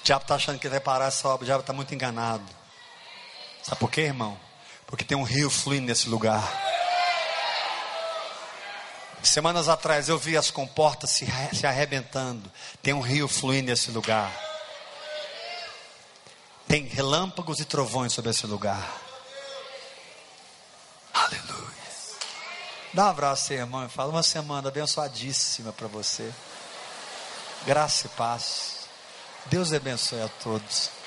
O 0.00 0.02
diabo 0.02 0.22
está 0.22 0.34
achando 0.34 0.58
que 0.58 0.68
vai 0.68 0.80
parar 0.80 1.06
essa 1.06 1.28
obra, 1.28 1.44
o 1.44 1.46
diabo 1.46 1.60
está 1.60 1.72
muito 1.72 1.94
enganado. 1.94 2.44
Sabe 3.62 3.78
por 3.78 3.88
quê, 3.88 4.00
irmão? 4.00 4.38
Porque 4.88 5.04
tem 5.04 5.16
um 5.16 5.22
rio 5.22 5.48
fluindo 5.48 5.86
nesse 5.86 6.08
lugar. 6.08 6.42
Semanas 9.22 9.68
atrás 9.68 10.08
eu 10.08 10.18
vi 10.18 10.36
as 10.36 10.50
comportas 10.50 11.10
se, 11.10 11.26
se 11.54 11.64
arrebentando. 11.64 12.50
Tem 12.82 12.92
um 12.92 13.00
rio 13.00 13.28
fluindo 13.28 13.70
nesse 13.70 13.92
lugar. 13.92 14.32
Tem 16.66 16.86
relâmpagos 16.86 17.60
e 17.60 17.64
trovões 17.64 18.12
sobre 18.12 18.32
esse 18.32 18.46
lugar. 18.46 19.07
Dá 22.92 23.06
um 23.06 23.10
abraço 23.10 23.52
irmão, 23.52 23.84
e 23.84 23.88
fala 23.88 24.10
uma 24.10 24.22
semana 24.22 24.68
abençoadíssima 24.68 25.72
para 25.72 25.86
você. 25.88 26.32
Graça 27.66 28.06
e 28.06 28.10
paz. 28.10 28.88
Deus 29.46 29.72
abençoe 29.72 30.22
a 30.22 30.28
todos. 30.42 30.97